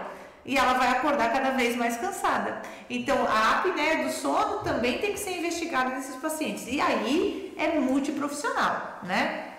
[0.46, 2.62] E ela vai acordar cada vez mais cansada.
[2.88, 6.66] Então, a apneia do sono também tem que ser investigada nesses pacientes.
[6.68, 9.52] E aí é multiprofissional, né?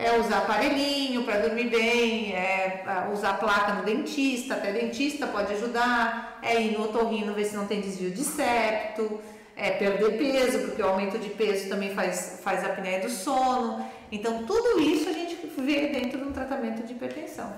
[0.00, 6.38] é usar aparelhinho para dormir bem, é usar placa no dentista, até dentista pode ajudar,
[6.42, 9.20] é ir no otorrino ver se não tem desvio de septo,
[9.54, 13.84] é perder peso, porque o aumento de peso também faz, faz apneia do sono.
[14.10, 17.52] Então, tudo isso a gente vê dentro de um tratamento de hipertensão.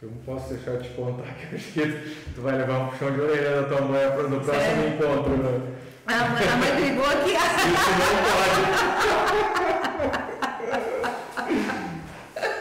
[0.00, 2.86] Eu não posso deixar de te contar que eu acho que tu vai levar um
[2.86, 4.94] puxão de orelha da tua mãe no próximo Sério?
[4.94, 5.36] encontro.
[5.36, 5.60] Né?
[6.06, 7.32] A mãe, a mãe brigou aqui.
[7.32, 8.62] Isso não pode.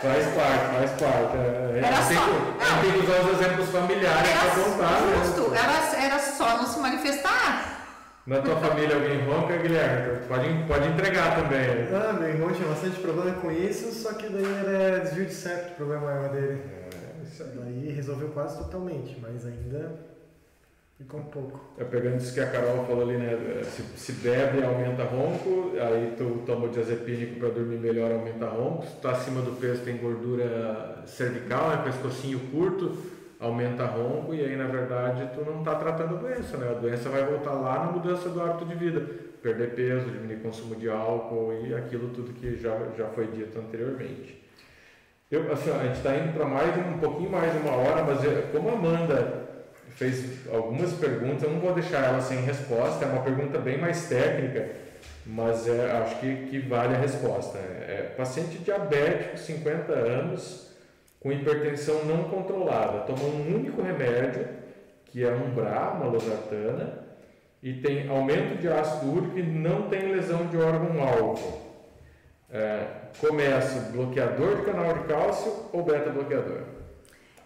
[0.02, 1.38] Faz parte, faz parte.
[1.38, 5.02] É, era tem, só, que, tem que usar os exemplos familiares para contar.
[5.02, 5.24] Né?
[5.24, 5.60] Justo, né?
[5.60, 7.78] era, era só não se manifestar.
[8.26, 10.26] Na tua família alguém ronca, Guilherme?
[10.28, 11.88] Pode, pode entregar também.
[11.94, 15.74] Ah, meu irmão tinha bastante problema com isso, só que daí era desvio de septo
[15.74, 16.77] o problema maior dele.
[17.44, 17.48] É.
[17.56, 20.08] Daí resolveu quase totalmente, mas ainda
[20.98, 21.62] Ficou um pouco.
[21.78, 23.62] É, pegando isso que a Carol falou ali, né?
[23.66, 28.88] Se, se bebe, aumenta ronco, aí tu toma o diazepínico para dormir melhor, aumenta ronco.
[28.88, 31.84] Se tá acima do peso, tem gordura cervical, né?
[31.84, 32.98] pescocinho curto,
[33.40, 36.68] aumenta ronco, e aí na verdade tu não está tratando a doença, né?
[36.68, 39.02] A doença vai voltar lá na mudança do hábito de vida.
[39.40, 44.44] Perder peso, diminuir consumo de álcool e aquilo tudo que já, já foi dito anteriormente.
[45.30, 48.20] Eu, assim, a gente está indo para mais um pouquinho mais de uma hora, mas
[48.50, 49.46] como a Amanda
[49.90, 54.08] fez algumas perguntas, eu não vou deixar ela sem resposta, é uma pergunta bem mais
[54.08, 54.70] técnica,
[55.26, 57.58] mas é, acho que, que vale a resposta.
[57.58, 60.72] É, paciente diabético, 50 anos,
[61.20, 64.48] com hipertensão não controlada, toma um único remédio,
[65.08, 67.00] que é um BRA, uma losartana,
[67.62, 71.67] e tem aumento de ácido úrico e não tem lesão de órgão-alvo.
[72.50, 72.88] É,
[73.20, 76.62] começa bloqueador de canal de cálcio ou beta-bloqueador?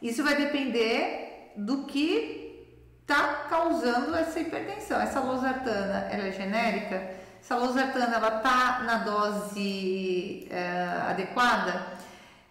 [0.01, 2.67] Isso vai depender do que
[3.01, 5.01] está causando essa hipertensão.
[5.01, 7.01] Essa losartana, ela é genérica?
[7.41, 11.81] Essa losartana, ela está na dose é, adequada?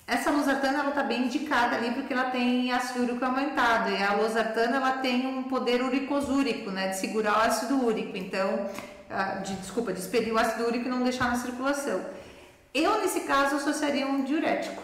[0.05, 3.91] Essa losartana, ela está bem indicada ali porque ela tem ácido úrico aumentado.
[3.91, 6.89] E a losartana, ela tem um poder uricosúrico, né?
[6.89, 8.17] De segurar o ácido úrico.
[8.17, 8.69] Então,
[9.45, 12.01] de, desculpa, de expelir o ácido úrico e não deixar na circulação.
[12.73, 14.83] Eu, nesse caso, associaria um diurético.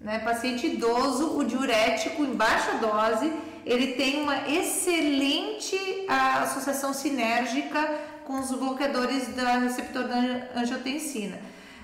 [0.00, 0.18] Né?
[0.18, 3.32] Paciente idoso, o diurético em baixa dose
[3.64, 7.88] ele tem uma excelente associação sinérgica
[8.24, 11.38] com os bloqueadores da receptor da angiotensina.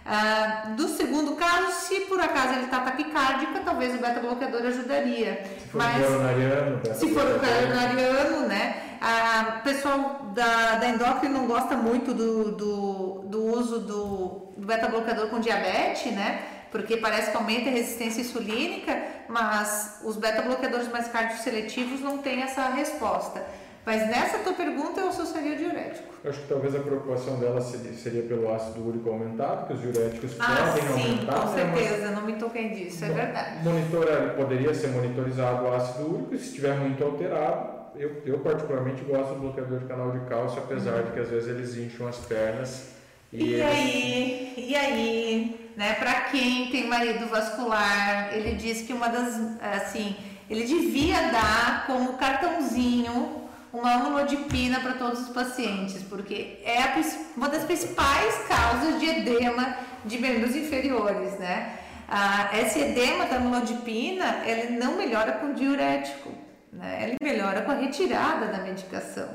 [0.04, 5.44] Ah, do segundo caso, se por acaso ele está taquicárdica, talvez o beta-bloqueador ajudaria.
[5.44, 8.82] Se for Mas, coronariano, se for coronariano, né?
[9.00, 15.40] A pessoal da, da endócrina não gosta muito do, do, do uso do beta-bloqueador com
[15.40, 16.42] diabetes, né?
[16.70, 22.68] Porque parece que aumenta a resistência insulínica, mas os beta-bloqueadores mais cardioseletivos não têm essa
[22.68, 23.42] resposta.
[23.86, 26.12] Mas nessa tua pergunta eu associaria o diurético.
[26.22, 30.36] Eu acho que talvez a preocupação dela seria, pelo ácido úrico aumentado, que os diuréticos
[30.38, 31.40] ah, podem sim, aumentar.
[31.40, 33.64] Com né, certeza, não me toquei disso, é verdade.
[33.64, 39.32] Monitora, poderia ser monitorizado o ácido úrico, se estiver muito alterado, eu, eu particularmente gosto
[39.34, 41.06] do bloqueador de canal de cálcio, apesar uhum.
[41.06, 42.97] de que às vezes eles incham as pernas.
[43.32, 49.08] E, e aí, e aí, né, para quem tem marido vascular, ele diz que uma
[49.08, 50.16] das, assim,
[50.48, 56.94] ele devia dar como cartãozinho uma amlodipina para todos os pacientes, porque é a,
[57.36, 61.78] uma das principais causas de edema de membros inferiores, né?
[62.08, 66.30] Ah, esse edema da amlodipina, ele não melhora com diurético,
[66.72, 67.00] né?
[67.02, 69.28] Ele melhora com a retirada da medicação,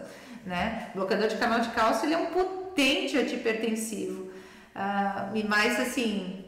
[0.44, 0.90] né?
[0.94, 2.26] O bloqueador de canal de cálcio, ele é um
[2.74, 4.32] potente antihipertensivo,
[4.76, 6.46] ah, e mais assim,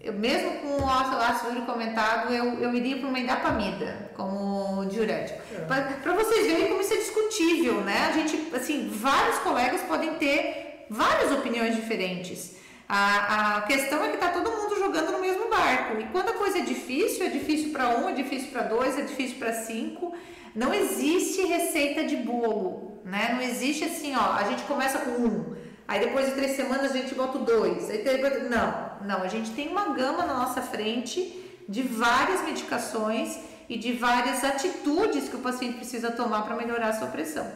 [0.00, 5.40] eu, mesmo com o ácido úrico aumentado, eu, eu iria para uma indapamida como diurético.
[5.52, 5.64] É.
[6.02, 8.08] Para vocês verem como isso é discutível, né?
[8.08, 12.56] A gente, assim, vários colegas podem ter várias opiniões diferentes.
[12.88, 16.00] A, a questão é que está todo mundo jogando no mesmo barco.
[16.00, 19.02] E quando a coisa é difícil, é difícil para um, é difícil para dois, é
[19.02, 20.14] difícil para cinco.
[20.54, 23.32] Não existe receita de bolo, né?
[23.34, 25.56] Não existe assim, ó, a gente começa com um.
[25.86, 27.90] Aí depois de três semanas a gente bota dois.
[27.90, 28.48] Aí depois...
[28.48, 29.22] Não, não.
[29.22, 31.36] A gente tem uma gama na nossa frente
[31.68, 36.92] de várias medicações e de várias atitudes que o paciente precisa tomar para melhorar a
[36.92, 37.46] sua pressão.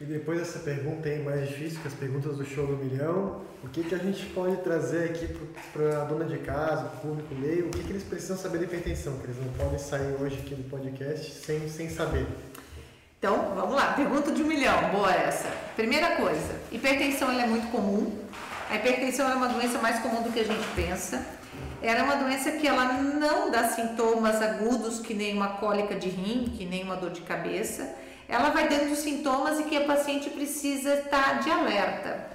[0.00, 3.68] E depois dessa pergunta aí mais difícil, que as perguntas do show do milhão, o
[3.68, 5.28] que, que a gente pode trazer aqui
[5.74, 8.64] para a dona de casa, o público meio, o que, que eles precisam saber da
[8.64, 12.26] hipertensão, que eles não podem sair hoje aqui do podcast sem, sem saber?
[13.18, 15.50] Então, vamos lá, pergunta de um milhão, boa essa.
[15.76, 18.10] Primeira coisa, hipertensão é muito comum.
[18.70, 21.26] A hipertensão é uma doença mais comum do que a gente pensa.
[21.82, 26.08] Ela é uma doença que ela não dá sintomas agudos, que nem uma cólica de
[26.08, 27.94] rim, que nem uma dor de cabeça.
[28.30, 32.30] Ela vai dando sintomas e que a paciente precisa estar de alerta.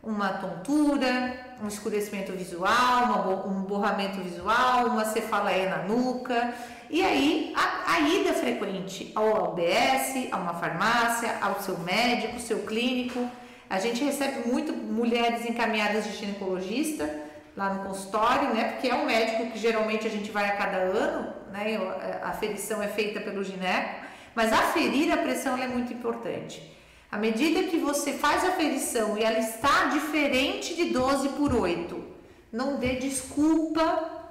[0.00, 6.54] Uma tontura, um escurecimento visual, um borramento visual, uma cefaleia na nuca.
[6.88, 12.60] E aí, a, a ida frequente ao UBS, a uma farmácia, ao seu médico, seu
[12.60, 13.28] clínico.
[13.68, 17.12] A gente recebe muito mulheres encaminhadas de ginecologista
[17.56, 18.70] lá no consultório, né?
[18.70, 21.76] Porque é um médico que geralmente a gente vai a cada ano, né?
[22.22, 23.99] A aferição é feita pelo gineco,
[24.34, 26.76] mas aferir a pressão é muito importante.
[27.10, 32.04] À medida que você faz a aferição e ela está diferente de 12 por 8,
[32.52, 33.82] não dê desculpa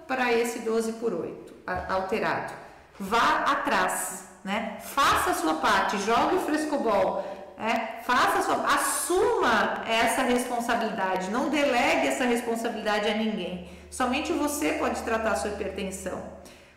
[0.08, 1.54] para esse 12 por 8
[1.90, 2.54] alterado.
[3.00, 4.78] Vá atrás, né?
[4.82, 7.26] Faça a sua parte, jogue o frescobol,
[7.58, 13.70] é, faça sua, assuma essa responsabilidade, não delegue essa responsabilidade a ninguém.
[13.90, 16.24] Somente você pode tratar a sua hipertensão.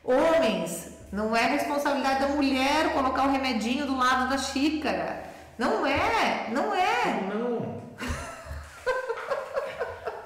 [0.05, 5.25] Homens, não é responsabilidade da mulher colocar o remedinho do lado da xícara.
[5.59, 7.21] Não é, não é.
[7.29, 7.83] Não.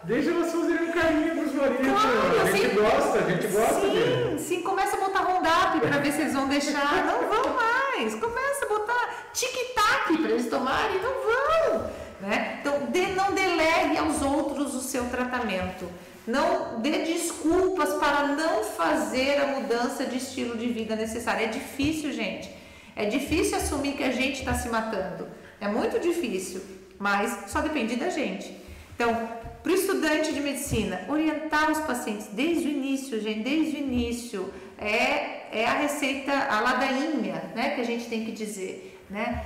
[0.05, 1.89] Deixa elas fazerem um carinho pros maridos.
[1.89, 4.39] Claro, a gente gosta, a gente gosta sim, dele.
[4.39, 7.05] Sim, começa a botar rondap para ver se eles vão deixar.
[7.05, 8.15] Não vão mais.
[8.15, 11.03] Começa a botar tic-tac para eles tomarem.
[11.03, 11.91] Não vão.
[12.21, 12.59] Né?
[12.61, 15.91] Então, de, não delegue aos outros o seu tratamento.
[16.27, 21.45] Não dê desculpas para não fazer a mudança de estilo de vida necessária.
[21.45, 22.51] É difícil, gente.
[22.97, 25.29] É difícil assumir que a gente está se matando.
[25.61, 26.63] É muito difícil,
[26.99, 28.57] mas só depende da gente.
[28.95, 29.29] Então,
[29.63, 34.53] para o estudante de medicina, orientar os pacientes desde o início, gente, desde o início,
[34.79, 39.45] é, é a receita, a ladainha, né, que a gente tem que dizer, né?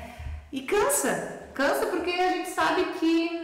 [0.52, 3.39] E cansa, cansa porque a gente sabe que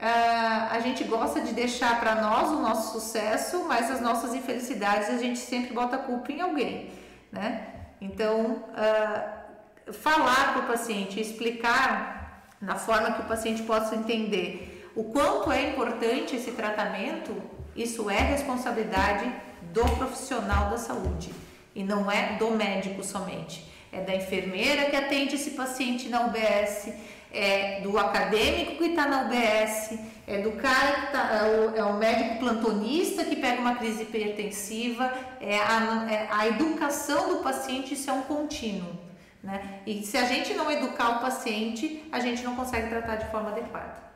[0.00, 5.10] uh, a gente gosta de deixar para nós o nosso sucesso, mas as nossas infelicidades
[5.10, 6.90] a gente sempre bota culpa em alguém,
[7.30, 7.68] né?
[8.00, 15.04] Então, uh, falar para o paciente, explicar na forma que o paciente possa entender o
[15.04, 17.34] quanto é importante esse tratamento,
[17.76, 19.32] isso é responsabilidade
[19.72, 21.32] do profissional da saúde
[21.74, 23.70] e não é do médico somente.
[23.92, 26.92] É da enfermeira que atende esse paciente na UBS,
[27.32, 31.84] é do acadêmico que está na UBS, é do cara que tá, é o, é
[31.84, 37.94] o, médico plantonista que pega uma crise hipertensiva, é a, é a educação do paciente,
[37.94, 38.98] isso é um contínuo.
[39.42, 39.80] Né?
[39.86, 43.50] E se a gente não educar o paciente, a gente não consegue tratar de forma
[43.50, 44.10] adequada.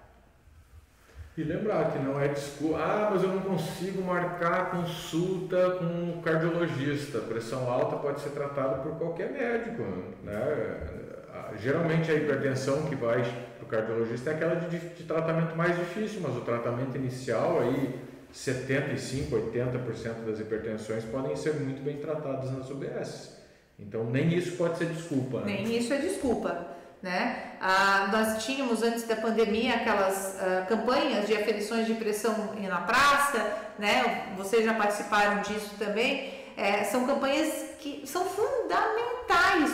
[1.36, 6.22] E lembrar que não é desculpa, ah, mas eu não consigo marcar consulta com um
[6.22, 7.18] cardiologista.
[7.18, 9.82] Pressão alta pode ser tratada por qualquer médico,
[10.22, 11.03] né?
[11.60, 16.20] Geralmente a hipertensão que vai para o cardiologista é aquela de, de, tratamento mais difícil,
[16.20, 18.00] mas o tratamento inicial aí
[18.32, 23.36] 75, 80% das hipertensões podem ser muito bem tratadas nas UBS.
[23.78, 25.40] Então nem isso pode ser desculpa.
[25.40, 25.46] Né?
[25.46, 26.68] Nem isso é desculpa.
[27.02, 27.52] Né?
[27.60, 33.52] Ah, nós tínhamos antes da pandemia aquelas ah, campanhas de aferições de pressão na praça,
[33.78, 34.32] né?
[34.36, 36.32] vocês já participaram disso também.
[36.56, 39.70] É, são campanhas que são fundamentais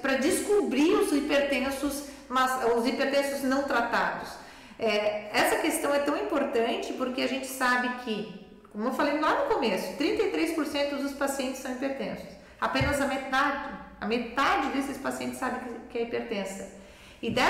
[0.00, 4.30] para descobrir os hipertensos, mas, os hipertensos não tratados.
[4.78, 9.42] É, essa questão é tão importante porque a gente sabe que, como eu falei lá
[9.44, 12.28] no começo, 33% dos pacientes são hipertensos.
[12.58, 15.60] Apenas a metade a metade desses pacientes sabe
[15.90, 16.80] que é hipertensa.
[17.22, 17.42] E da,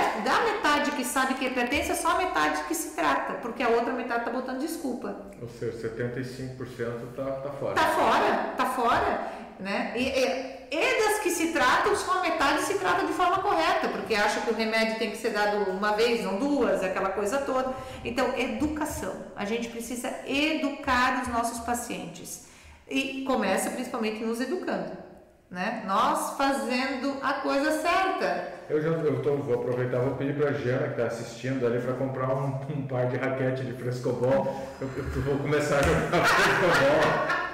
[0.53, 3.93] metade que sabe que é hipertensa, só a metade que se trata, porque a outra
[3.93, 5.15] metade está botando desculpa.
[5.41, 7.75] Ou seja, 75% está tá fora.
[7.75, 9.40] Está fora, está fora.
[9.61, 9.93] Né?
[9.95, 14.15] E, e, e, das que se tratam, só metade se trata de forma correta, porque
[14.15, 17.75] acha que o remédio tem que ser dado uma vez, não duas, aquela coisa toda.
[18.05, 19.15] Então, educação.
[19.37, 22.49] A gente precisa educar os nossos pacientes.
[22.89, 25.11] E começa principalmente nos educando
[25.51, 25.83] né?
[25.87, 28.61] Nós fazendo a coisa certa.
[28.69, 31.81] Eu já eu tô, vou aproveitar, vou pedir para a Jana que está assistindo ali
[31.81, 34.65] para comprar um, um, par de raquete de frescobol.
[34.81, 37.50] Eu, eu vou começar a jogar frescobol.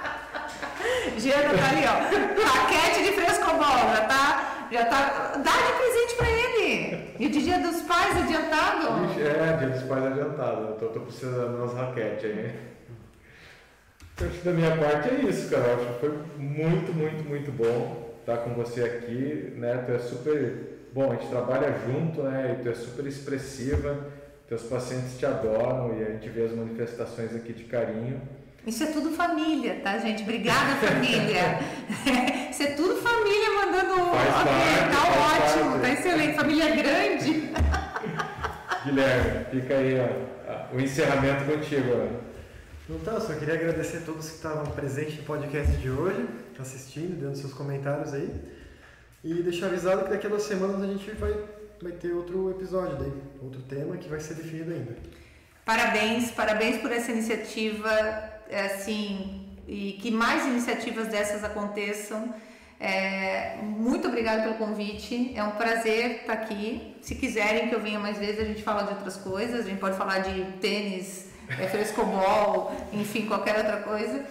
[1.18, 2.46] Jana tá ali, ó.
[2.46, 5.32] Raquete de frescobol, já tá, já tá.
[5.36, 7.14] Dá de presente para ele.
[7.18, 8.88] E de dia dos pais adiantado?
[9.18, 10.76] É, dia dos pais adiantado.
[10.80, 12.54] Eu tô, precisando de umas raquetes aí.
[14.18, 15.74] Acho que da minha parte é isso, cara.
[15.74, 19.84] Acho que foi muito, muito, muito bom estar com você aqui, né?
[19.86, 22.56] Tu é super bom, a gente trabalha junto, né?
[22.58, 23.96] E tu é super expressiva,
[24.48, 28.20] teus pacientes te adoram e a gente vê as manifestações aqui de carinho.
[28.66, 30.24] Isso é tudo família, tá, gente?
[30.24, 31.60] Obrigada, família.
[32.50, 34.10] Isso é tudo família mandando.
[34.10, 35.82] Faz okay, tá faz ótimo, parte.
[35.82, 36.34] tá excelente.
[36.34, 37.50] Família grande.
[38.84, 41.90] Guilherme, fica aí ó, o encerramento contigo.
[41.92, 42.26] Ó.
[42.88, 46.26] Então, eu só queria agradecer a todos que estavam presentes no podcast de hoje,
[46.58, 48.28] assistindo, dando seus comentários aí.
[49.22, 51.36] E deixar avisado que daqui a duas semanas a gente vai,
[51.80, 53.12] vai ter outro episódio daí,
[53.42, 54.96] outro tema que vai ser definido ainda.
[55.64, 62.34] Parabéns, parabéns por essa iniciativa, assim, e que mais iniciativas dessas aconteçam.
[62.78, 66.94] É, muito obrigada pelo convite, é um prazer estar aqui.
[67.00, 69.80] Se quiserem que eu venha mais vezes, a gente fala de outras coisas, a gente
[69.80, 74.24] pode falar de tênis, é frescobol, enfim, qualquer outra coisa.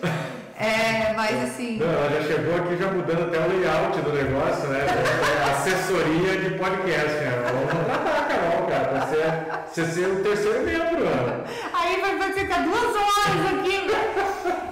[0.57, 1.77] É, mas assim.
[1.77, 4.85] Não, ela já chegou aqui já mudando até o layout do negócio, né?
[4.85, 7.43] É assessoria de podcast, né?
[7.51, 11.03] Vamos contratar a Carol, cara, pra ser, você ser o terceiro membro.
[11.03, 11.43] Né?
[11.73, 13.74] Aí vai, vai ficar duas horas aqui.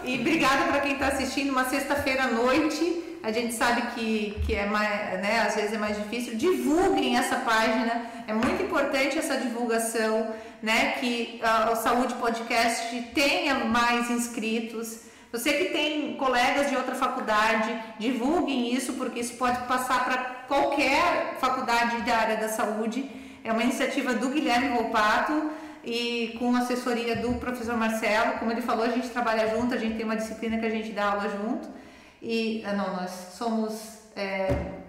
[0.06, 3.04] E obrigada para quem está assistindo, uma sexta-feira à noite.
[3.24, 4.90] A gente sabe que, que é mais,
[5.22, 6.36] né, às vezes é mais difícil.
[6.36, 10.28] Divulguem essa página, é muito importante essa divulgação
[10.62, 15.00] né, que uh, o Saúde Podcast tenha mais inscritos.
[15.32, 20.18] Você que tem colegas de outra faculdade, divulguem isso, porque isso pode passar para
[20.48, 23.10] qualquer faculdade da área da saúde.
[23.42, 25.50] É uma iniciativa do Guilherme Volpato
[25.84, 28.40] e com assessoria do professor Marcelo.
[28.40, 30.92] Como ele falou, a gente trabalha junto, a gente tem uma disciplina que a gente
[30.92, 31.68] dá aula junto.
[32.22, 34.00] E, ah, não, nós somos.
[34.16, 34.83] É,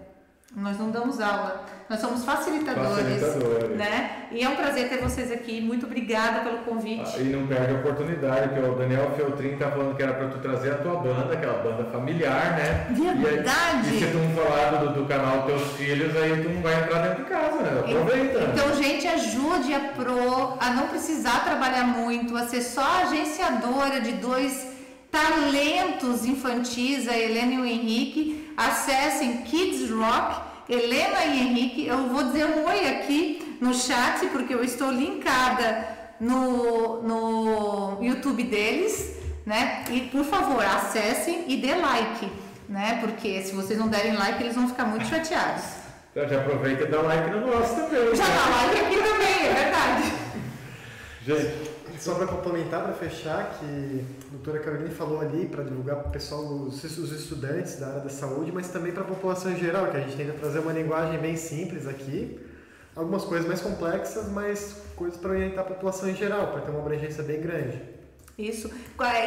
[0.56, 4.28] nós não damos aula, nós somos facilitadores, facilitadores, né?
[4.30, 5.60] E é um prazer ter vocês aqui.
[5.60, 7.12] Muito obrigada pelo convite.
[7.16, 10.28] Ah, e não perde a oportunidade, que o Daniel Feltrin tá falando que era para
[10.28, 12.86] tu trazer a tua banda, aquela banda familiar, né?
[12.90, 13.90] Verdade.
[13.90, 16.82] E, e se tu não falar do, do canal teus filhos, aí tu não vai
[16.82, 17.80] entrar dentro de casa, né?
[17.80, 18.50] Aproveita.
[18.52, 24.12] Então, gente, ajude a Pro a não precisar trabalhar muito, a ser só agenciadora de
[24.12, 24.68] dois
[25.10, 31.86] talentos infantis, a Helena e o Henrique acessem Kids Rock, Helena e Henrique.
[31.86, 35.86] Eu vou dizer um oi aqui no chat, porque eu estou linkada
[36.20, 39.84] no, no YouTube deles, né?
[39.90, 42.30] E por favor, acessem e dê like,
[42.68, 42.98] né?
[43.00, 45.64] Porque se vocês não derem like, eles vão ficar muito chateados.
[46.10, 48.14] Então já aproveita e dá like no nosso também.
[48.14, 50.12] Já dá like aqui também, é verdade.
[51.26, 56.08] Gente, só para complementar, para fechar, que a doutora Carolina falou ali para divulgar para
[56.08, 59.56] o pessoal, os, os, estudantes da área da saúde, mas também para a população em
[59.56, 62.40] geral, que a gente tenta trazer uma linguagem bem simples aqui,
[62.94, 66.80] algumas coisas mais complexas, mas coisas para orientar a população em geral, para ter uma
[66.80, 67.80] abrangência bem grande.
[68.36, 68.70] Isso.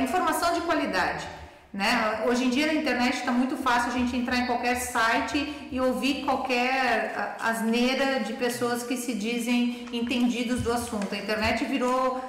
[0.01, 1.27] Informação de qualidade.
[1.73, 2.23] Né?
[2.25, 5.79] Hoje em dia na internet está muito fácil a gente entrar em qualquer site e
[5.79, 11.13] ouvir qualquer asneira de pessoas que se dizem entendidos do assunto.
[11.13, 12.23] A internet virou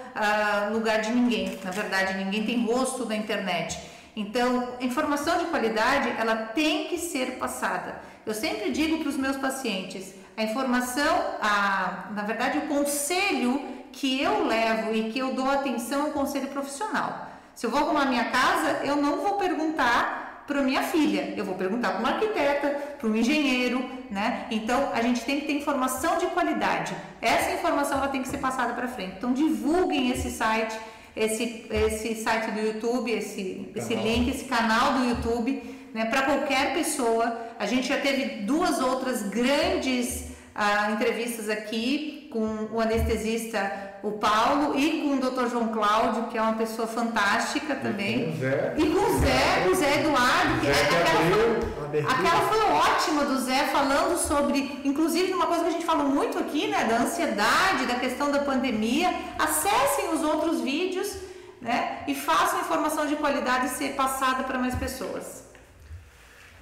[0.73, 3.79] lugar de ninguém, na verdade, ninguém tem rosto na internet.
[4.15, 8.01] Então, informação de qualidade ela tem que ser passada.
[8.27, 13.63] Eu sempre digo para os meus pacientes: A informação, a, na verdade, o conselho
[13.93, 17.29] que eu levo e que eu dou atenção é um conselho profissional.
[17.55, 21.55] Se eu vou arrumar minha casa, eu não vou perguntar para minha filha, eu vou
[21.55, 24.47] perguntar para uma arquiteta, para um engenheiro, né?
[24.51, 26.97] Então a gente tem que ter informação de qualidade.
[27.21, 29.17] Essa informação ela tem que ser passada para frente.
[29.19, 30.75] Então divulguem esse site,
[31.15, 35.63] esse, esse site do YouTube, esse, esse link, esse canal do YouTube
[35.93, 37.39] né, para qualquer pessoa.
[37.59, 44.79] A gente já teve duas outras grandes ah, entrevistas aqui com o anestesista o Paulo
[44.79, 45.51] e com o Dr.
[45.51, 48.31] João Cláudio, que é uma pessoa fantástica também.
[48.31, 48.75] E com o Zé.
[48.77, 50.61] E com o Zé, com o Zé Eduardo.
[50.61, 55.69] Que Zé aquela, foi, aquela foi ótima do Zé, falando sobre, inclusive, uma coisa que
[55.69, 56.85] a gente falou muito aqui, né?
[56.85, 59.13] Da ansiedade, da questão da pandemia.
[59.39, 61.17] Acessem os outros vídeos,
[61.61, 62.05] né?
[62.07, 65.45] E façam informação de qualidade ser passada para mais pessoas.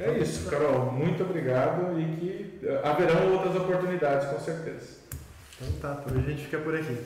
[0.00, 0.92] É isso, Carol.
[0.92, 4.96] Muito obrigado e que haverão outras oportunidades, com certeza.
[5.60, 6.98] Então tá, por hoje a gente fica por aqui.